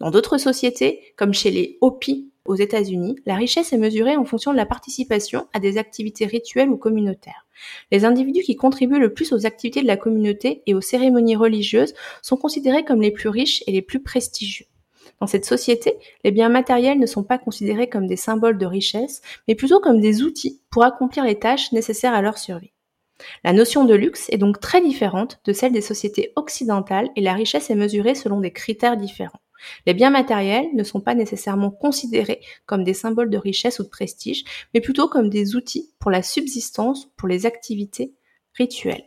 Dans 0.00 0.10
d'autres 0.10 0.36
sociétés, 0.36 1.14
comme 1.16 1.32
chez 1.32 1.50
les 1.50 1.78
Hopi 1.80 2.29
aux 2.44 2.54
États-Unis, 2.54 3.16
la 3.26 3.36
richesse 3.36 3.72
est 3.72 3.78
mesurée 3.78 4.16
en 4.16 4.24
fonction 4.24 4.52
de 4.52 4.56
la 4.56 4.66
participation 4.66 5.46
à 5.52 5.60
des 5.60 5.78
activités 5.78 6.26
rituelles 6.26 6.70
ou 6.70 6.76
communautaires. 6.76 7.46
Les 7.92 8.04
individus 8.04 8.42
qui 8.42 8.56
contribuent 8.56 8.98
le 8.98 9.12
plus 9.12 9.32
aux 9.32 9.46
activités 9.46 9.82
de 9.82 9.86
la 9.86 9.96
communauté 9.96 10.62
et 10.66 10.74
aux 10.74 10.80
cérémonies 10.80 11.36
religieuses 11.36 11.94
sont 12.22 12.36
considérés 12.36 12.84
comme 12.84 13.02
les 13.02 13.10
plus 13.10 13.28
riches 13.28 13.62
et 13.66 13.72
les 13.72 13.82
plus 13.82 14.02
prestigieux. 14.02 14.66
Dans 15.20 15.26
cette 15.26 15.44
société, 15.44 15.96
les 16.24 16.30
biens 16.30 16.48
matériels 16.48 16.98
ne 16.98 17.06
sont 17.06 17.24
pas 17.24 17.36
considérés 17.36 17.88
comme 17.88 18.06
des 18.06 18.16
symboles 18.16 18.56
de 18.56 18.66
richesse, 18.66 19.20
mais 19.46 19.54
plutôt 19.54 19.80
comme 19.80 20.00
des 20.00 20.22
outils 20.22 20.62
pour 20.70 20.84
accomplir 20.84 21.24
les 21.24 21.38
tâches 21.38 21.72
nécessaires 21.72 22.14
à 22.14 22.22
leur 22.22 22.38
survie. 22.38 22.72
La 23.44 23.52
notion 23.52 23.84
de 23.84 23.94
luxe 23.94 24.30
est 24.30 24.38
donc 24.38 24.60
très 24.60 24.80
différente 24.80 25.40
de 25.44 25.52
celle 25.52 25.72
des 25.72 25.82
sociétés 25.82 26.32
occidentales 26.36 27.10
et 27.16 27.20
la 27.20 27.34
richesse 27.34 27.68
est 27.68 27.74
mesurée 27.74 28.14
selon 28.14 28.40
des 28.40 28.50
critères 28.50 28.96
différents. 28.96 29.40
Les 29.86 29.94
biens 29.94 30.10
matériels 30.10 30.68
ne 30.74 30.84
sont 30.84 31.00
pas 31.00 31.14
nécessairement 31.14 31.70
considérés 31.70 32.40
comme 32.66 32.84
des 32.84 32.94
symboles 32.94 33.30
de 33.30 33.38
richesse 33.38 33.78
ou 33.78 33.84
de 33.84 33.88
prestige, 33.88 34.44
mais 34.74 34.80
plutôt 34.80 35.08
comme 35.08 35.30
des 35.30 35.56
outils 35.56 35.92
pour 35.98 36.10
la 36.10 36.22
subsistance, 36.22 37.06
pour 37.16 37.28
les 37.28 37.46
activités 37.46 38.14
rituelles. 38.54 39.04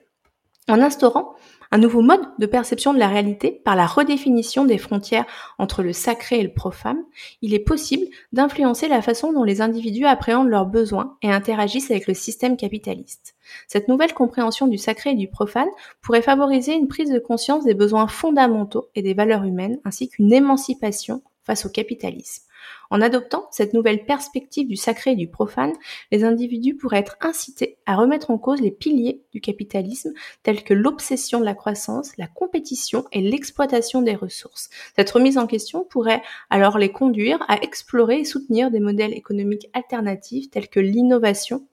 En 0.68 0.82
instaurant 0.82 1.36
un 1.74 1.80
nouveau 1.80 2.02
mode 2.04 2.22
de 2.38 2.46
perception 2.46 2.94
de 2.94 3.00
la 3.00 3.08
réalité 3.08 3.50
par 3.66 3.76
la 3.76 3.88
redéfinition 3.88 4.64
des 4.64 4.78
frontières 4.78 5.26
entre 5.58 5.82
le 5.82 5.92
sacré 5.92 6.40
et 6.40 6.44
le 6.44 6.54
profane, 6.54 7.04
il 7.42 7.56
est 7.56 7.60
possible 7.60 8.06
d'influencer 8.32 8.88
la 8.88 9.02
façon 9.02 9.34
dont 9.34 9.44
les 9.44 9.60
individus 9.60 10.06
appréhendent 10.06 10.50
leurs 10.50 10.68
besoins 10.68 11.18
et 11.24 11.32
interagissent 11.32 11.90
avec 11.90 12.06
le 12.06 12.14
système 12.14 12.58
capitaliste. 12.58 13.34
Cette 13.68 13.88
nouvelle 13.88 14.14
compréhension 14.14 14.68
du 14.68 14.78
sacré 14.78 15.12
et 15.12 15.16
du 15.16 15.28
profane 15.28 15.68
pourrait 16.04 16.22
favoriser 16.22 16.76
une 16.76 16.88
prise 16.88 17.10
de 17.10 17.18
conscience 17.18 17.66
des 17.66 17.74
besoins 17.74 18.08
fondamentaux 18.08 18.90
et 18.94 19.02
des 19.02 19.16
valeurs 19.16 19.44
humaines, 19.44 19.80
ainsi 19.84 20.10
qu'une 20.10 20.32
émancipation 20.32 21.24
face 21.44 21.66
au 21.66 21.70
capitalisme. 21.70 22.44
En 22.90 23.02
adoptant 23.02 23.48
cette 23.52 23.74
nouvelle 23.74 24.06
perspective 24.06 24.68
du 24.68 24.76
sacré 24.76 25.12
et 25.12 25.16
du 25.16 25.28
profane, 25.28 25.74
les 26.12 26.24
individus 26.24 26.76
pourraient 26.76 27.00
être 27.00 27.18
incités 27.22 27.78
à 27.86 27.96
remettre 27.96 28.32
en 28.32 28.38
cause 28.38 28.62
les 28.62 28.72
piliers 28.72 29.24
du 29.32 29.42
capitalisme 29.42 30.14
tels 30.44 30.64
que 30.64 30.74
l'obsession 30.74 31.40
de 31.40 31.46
la 31.46 31.56
croissance, 31.56 32.16
la 32.18 32.28
compétition 32.28 33.06
et 33.12 33.22
l'exploitation 33.22 34.02
des 34.02 34.16
ressources. 34.16 34.70
Cette 34.96 35.12
remise 35.12 35.38
en 35.38 35.48
question 35.48 35.84
pourrait 35.84 36.22
alors 36.50 36.78
les 36.78 36.92
conduire 36.92 37.44
à 37.48 37.62
explorer 37.62 38.20
et 38.20 38.26
soutenir 38.26 38.72
des 38.72 38.80
modèles 38.80 39.14
économiques 39.14 39.70
alternatifs 39.74 40.50
tels 40.52 40.70
que 40.70 40.80
l'innovation 40.80 41.68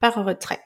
par 0.00 0.24
retrait. 0.24 0.60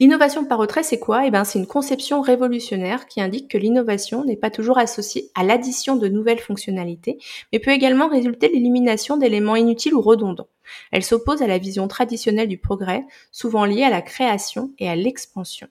L'innovation 0.00 0.44
par 0.44 0.58
retrait, 0.58 0.82
c'est 0.82 0.98
quoi? 0.98 1.26
Eh 1.26 1.30
ben, 1.30 1.44
c'est 1.44 1.58
une 1.58 1.66
conception 1.66 2.20
révolutionnaire 2.20 3.06
qui 3.06 3.20
indique 3.20 3.50
que 3.50 3.58
l'innovation 3.58 4.24
n'est 4.24 4.36
pas 4.36 4.50
toujours 4.50 4.78
associée 4.78 5.30
à 5.34 5.44
l'addition 5.44 5.96
de 5.96 6.08
nouvelles 6.08 6.40
fonctionnalités, 6.40 7.18
mais 7.52 7.58
peut 7.58 7.70
également 7.70 8.08
résulter 8.08 8.48
de 8.48 8.54
l'élimination 8.54 9.16
d'éléments 9.16 9.56
inutiles 9.56 9.94
ou 9.94 10.00
redondants. 10.00 10.48
Elle 10.92 11.04
s'oppose 11.04 11.42
à 11.42 11.46
la 11.46 11.58
vision 11.58 11.88
traditionnelle 11.88 12.48
du 12.48 12.58
progrès, 12.58 13.04
souvent 13.30 13.64
liée 13.64 13.84
à 13.84 13.90
la 13.90 14.02
création 14.02 14.72
et 14.78 14.88
à 14.88 14.96
l'expansion. 14.96 15.68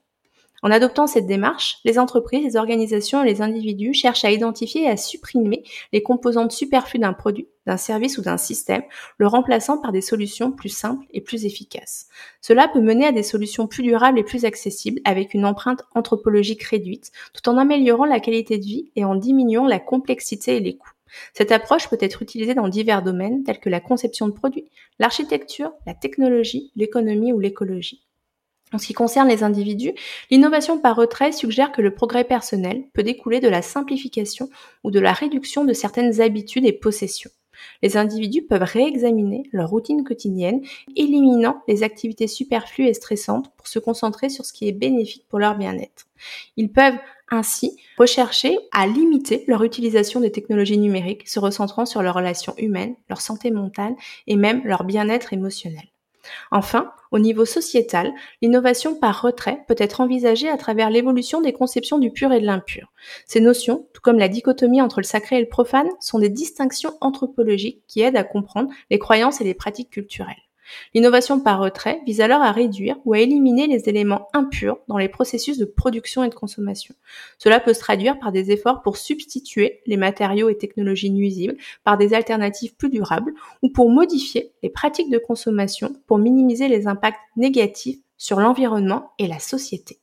En 0.63 0.71
adoptant 0.71 1.07
cette 1.07 1.27
démarche, 1.27 1.79
les 1.83 1.99
entreprises, 1.99 2.45
les 2.45 2.55
organisations 2.55 3.21
et 3.21 3.27
les 3.27 3.41
individus 3.41 3.93
cherchent 3.93 4.23
à 4.23 4.31
identifier 4.31 4.83
et 4.83 4.87
à 4.87 4.95
supprimer 4.95 5.63
les 5.91 6.01
composantes 6.01 6.53
superflues 6.53 6.99
d'un 6.99 7.11
produit, 7.11 7.49
d'un 7.67 7.75
service 7.75 8.17
ou 8.17 8.21
d'un 8.21 8.37
système, 8.37 8.81
le 9.17 9.27
remplaçant 9.27 9.77
par 9.77 9.91
des 9.91 9.99
solutions 9.99 10.53
plus 10.53 10.69
simples 10.69 11.05
et 11.11 11.19
plus 11.19 11.43
efficaces. 11.43 12.07
Cela 12.39 12.69
peut 12.69 12.79
mener 12.79 13.05
à 13.05 13.11
des 13.11 13.23
solutions 13.23 13.67
plus 13.67 13.83
durables 13.83 14.17
et 14.17 14.23
plus 14.23 14.45
accessibles 14.45 15.01
avec 15.03 15.33
une 15.33 15.45
empreinte 15.45 15.83
anthropologique 15.95 16.63
réduite, 16.63 17.11
tout 17.33 17.49
en 17.49 17.57
améliorant 17.57 18.05
la 18.05 18.21
qualité 18.21 18.57
de 18.57 18.63
vie 18.63 18.89
et 18.95 19.03
en 19.03 19.15
diminuant 19.15 19.67
la 19.67 19.79
complexité 19.79 20.55
et 20.55 20.61
les 20.61 20.77
coûts. 20.77 20.91
Cette 21.33 21.51
approche 21.51 21.89
peut 21.89 21.97
être 21.99 22.21
utilisée 22.21 22.55
dans 22.55 22.69
divers 22.69 23.03
domaines 23.03 23.43
tels 23.43 23.59
que 23.59 23.69
la 23.69 23.81
conception 23.81 24.29
de 24.29 24.33
produits, 24.33 24.69
l'architecture, 24.97 25.73
la 25.85 25.93
technologie, 25.93 26.71
l'économie 26.77 27.33
ou 27.33 27.41
l'écologie. 27.41 28.05
En 28.73 28.79
ce 28.79 28.87
qui 28.87 28.93
concerne 28.93 29.29
les 29.29 29.43
individus, 29.43 29.93
l'innovation 30.31 30.79
par 30.79 30.95
retrait 30.95 31.31
suggère 31.31 31.71
que 31.71 31.81
le 31.81 31.93
progrès 31.93 32.23
personnel 32.23 32.85
peut 32.93 33.03
découler 33.03 33.39
de 33.39 33.47
la 33.47 33.61
simplification 33.61 34.49
ou 34.83 34.89
de 34.89 34.99
la 34.99 35.13
réduction 35.13 35.63
de 35.63 35.73
certaines 35.73 36.21
habitudes 36.21 36.65
et 36.65 36.73
possessions. 36.73 37.29
Les 37.83 37.97
individus 37.97 38.41
peuvent 38.41 38.63
réexaminer 38.63 39.43
leur 39.51 39.69
routine 39.69 40.03
quotidienne, 40.03 40.61
éliminant 40.95 41.61
les 41.67 41.83
activités 41.83 42.27
superflues 42.27 42.87
et 42.87 42.93
stressantes 42.95 43.51
pour 43.55 43.67
se 43.67 43.77
concentrer 43.79 44.29
sur 44.29 44.43
ce 44.43 44.53
qui 44.53 44.67
est 44.67 44.73
bénéfique 44.73 45.27
pour 45.29 45.39
leur 45.39 45.55
bien-être. 45.55 46.07
Ils 46.57 46.71
peuvent 46.71 46.97
ainsi 47.29 47.77
rechercher 47.97 48.57
à 48.71 48.87
limiter 48.87 49.43
leur 49.47 49.63
utilisation 49.63 50.19
des 50.19 50.31
technologies 50.31 50.79
numériques, 50.79 51.27
se 51.27 51.39
recentrant 51.39 51.85
sur 51.85 52.01
leurs 52.01 52.15
relations 52.15 52.55
humaines, 52.57 52.95
leur 53.07 53.21
santé 53.21 53.51
mentale 53.51 53.95
et 54.27 54.35
même 54.35 54.61
leur 54.65 54.83
bien-être 54.83 55.31
émotionnel. 55.31 55.92
Enfin, 56.51 56.91
au 57.11 57.19
niveau 57.19 57.45
sociétal, 57.45 58.13
l'innovation 58.41 58.95
par 58.95 59.21
retrait 59.21 59.63
peut 59.67 59.75
être 59.77 60.01
envisagée 60.01 60.49
à 60.49 60.57
travers 60.57 60.89
l'évolution 60.89 61.41
des 61.41 61.53
conceptions 61.53 61.99
du 61.99 62.11
pur 62.11 62.31
et 62.31 62.39
de 62.39 62.45
l'impur. 62.45 62.91
Ces 63.25 63.39
notions, 63.39 63.87
tout 63.93 64.01
comme 64.01 64.19
la 64.19 64.29
dichotomie 64.29 64.81
entre 64.81 64.99
le 64.99 65.05
sacré 65.05 65.37
et 65.37 65.41
le 65.41 65.49
profane, 65.49 65.89
sont 65.99 66.19
des 66.19 66.29
distinctions 66.29 66.97
anthropologiques 67.01 67.83
qui 67.87 68.01
aident 68.01 68.17
à 68.17 68.23
comprendre 68.23 68.71
les 68.89 68.99
croyances 68.99 69.41
et 69.41 69.45
les 69.45 69.53
pratiques 69.53 69.89
culturelles. 69.89 70.35
L'innovation 70.93 71.39
par 71.39 71.59
retrait 71.59 72.01
vise 72.05 72.21
alors 72.21 72.41
à 72.41 72.51
réduire 72.51 72.97
ou 73.05 73.13
à 73.13 73.19
éliminer 73.19 73.67
les 73.67 73.89
éléments 73.89 74.27
impurs 74.33 74.77
dans 74.87 74.97
les 74.97 75.09
processus 75.09 75.57
de 75.57 75.65
production 75.65 76.23
et 76.23 76.29
de 76.29 76.35
consommation. 76.35 76.95
Cela 77.37 77.59
peut 77.59 77.73
se 77.73 77.79
traduire 77.79 78.19
par 78.19 78.31
des 78.31 78.51
efforts 78.51 78.81
pour 78.81 78.97
substituer 78.97 79.81
les 79.85 79.97
matériaux 79.97 80.49
et 80.49 80.57
technologies 80.57 81.11
nuisibles 81.11 81.57
par 81.83 81.97
des 81.97 82.13
alternatives 82.13 82.75
plus 82.75 82.89
durables 82.89 83.33
ou 83.61 83.69
pour 83.69 83.89
modifier 83.89 84.51
les 84.61 84.69
pratiques 84.69 85.11
de 85.11 85.17
consommation 85.17 85.93
pour 86.07 86.17
minimiser 86.17 86.67
les 86.67 86.87
impacts 86.87 87.19
négatifs 87.35 87.99
sur 88.17 88.39
l'environnement 88.39 89.11
et 89.19 89.27
la 89.27 89.39
société. 89.39 89.99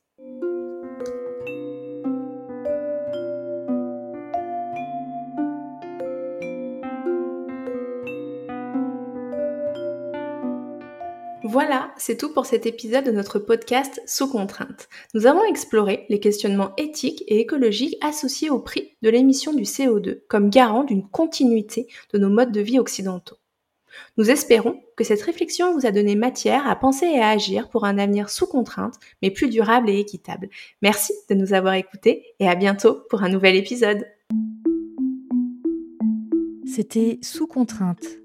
Voilà, 11.51 11.91
c'est 11.97 12.15
tout 12.15 12.31
pour 12.31 12.45
cet 12.45 12.65
épisode 12.65 13.03
de 13.03 13.11
notre 13.11 13.37
podcast 13.37 14.01
Sous 14.05 14.29
contrainte. 14.29 14.87
Nous 15.13 15.27
avons 15.27 15.43
exploré 15.43 16.05
les 16.07 16.21
questionnements 16.21 16.71
éthiques 16.77 17.25
et 17.27 17.41
écologiques 17.41 17.97
associés 17.99 18.49
au 18.49 18.59
prix 18.59 18.93
de 19.01 19.09
l'émission 19.09 19.53
du 19.53 19.63
CO2 19.63 20.21
comme 20.29 20.49
garant 20.49 20.85
d'une 20.85 21.05
continuité 21.05 21.87
de 22.13 22.19
nos 22.19 22.29
modes 22.29 22.53
de 22.53 22.61
vie 22.61 22.79
occidentaux. 22.79 23.35
Nous 24.15 24.31
espérons 24.31 24.81
que 24.95 25.03
cette 25.03 25.23
réflexion 25.23 25.73
vous 25.73 25.85
a 25.85 25.91
donné 25.91 26.15
matière 26.15 26.69
à 26.69 26.75
penser 26.77 27.07
et 27.07 27.19
à 27.19 27.27
agir 27.27 27.67
pour 27.67 27.83
un 27.83 27.97
avenir 27.97 28.29
sous 28.29 28.47
contrainte, 28.47 28.95
mais 29.21 29.29
plus 29.29 29.49
durable 29.49 29.89
et 29.89 29.99
équitable. 29.99 30.49
Merci 30.81 31.11
de 31.29 31.35
nous 31.35 31.51
avoir 31.51 31.73
écoutés 31.73 32.27
et 32.39 32.47
à 32.47 32.55
bientôt 32.55 33.03
pour 33.09 33.23
un 33.23 33.29
nouvel 33.29 33.57
épisode. 33.57 34.07
C'était 36.65 37.19
Sous 37.21 37.45
contrainte 37.45 38.20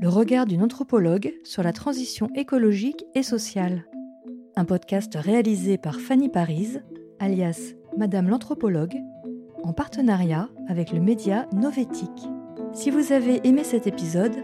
le 0.00 0.08
regard 0.08 0.46
d'une 0.46 0.62
anthropologue 0.62 1.34
sur 1.44 1.62
la 1.62 1.72
transition 1.72 2.28
écologique 2.34 3.04
et 3.14 3.22
sociale. 3.22 3.84
Un 4.56 4.64
podcast 4.64 5.14
réalisé 5.14 5.76
par 5.76 6.00
Fanny 6.00 6.30
Paris, 6.30 6.78
alias 7.18 7.74
Madame 7.98 8.28
l'anthropologue, 8.28 8.96
en 9.62 9.72
partenariat 9.72 10.48
avec 10.68 10.92
le 10.92 11.00
média 11.00 11.46
Novétique. 11.52 12.28
Si 12.72 12.90
vous 12.90 13.12
avez 13.12 13.46
aimé 13.46 13.62
cet 13.62 13.86
épisode, 13.86 14.36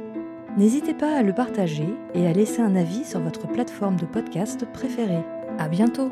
n'hésitez 0.59 0.95
pas 0.95 1.16
à 1.16 1.23
le 1.23 1.33
partager 1.33 1.88
et 2.12 2.27
à 2.27 2.33
laisser 2.33 2.61
un 2.61 2.77
avis 2.77 3.05
sur 3.05 3.21
votre 3.21 3.47
plateforme 3.47 3.97
de 3.97 4.05
podcast 4.05 4.66
préférée. 4.73 5.25
À 5.59 5.69
bientôt! 5.69 6.11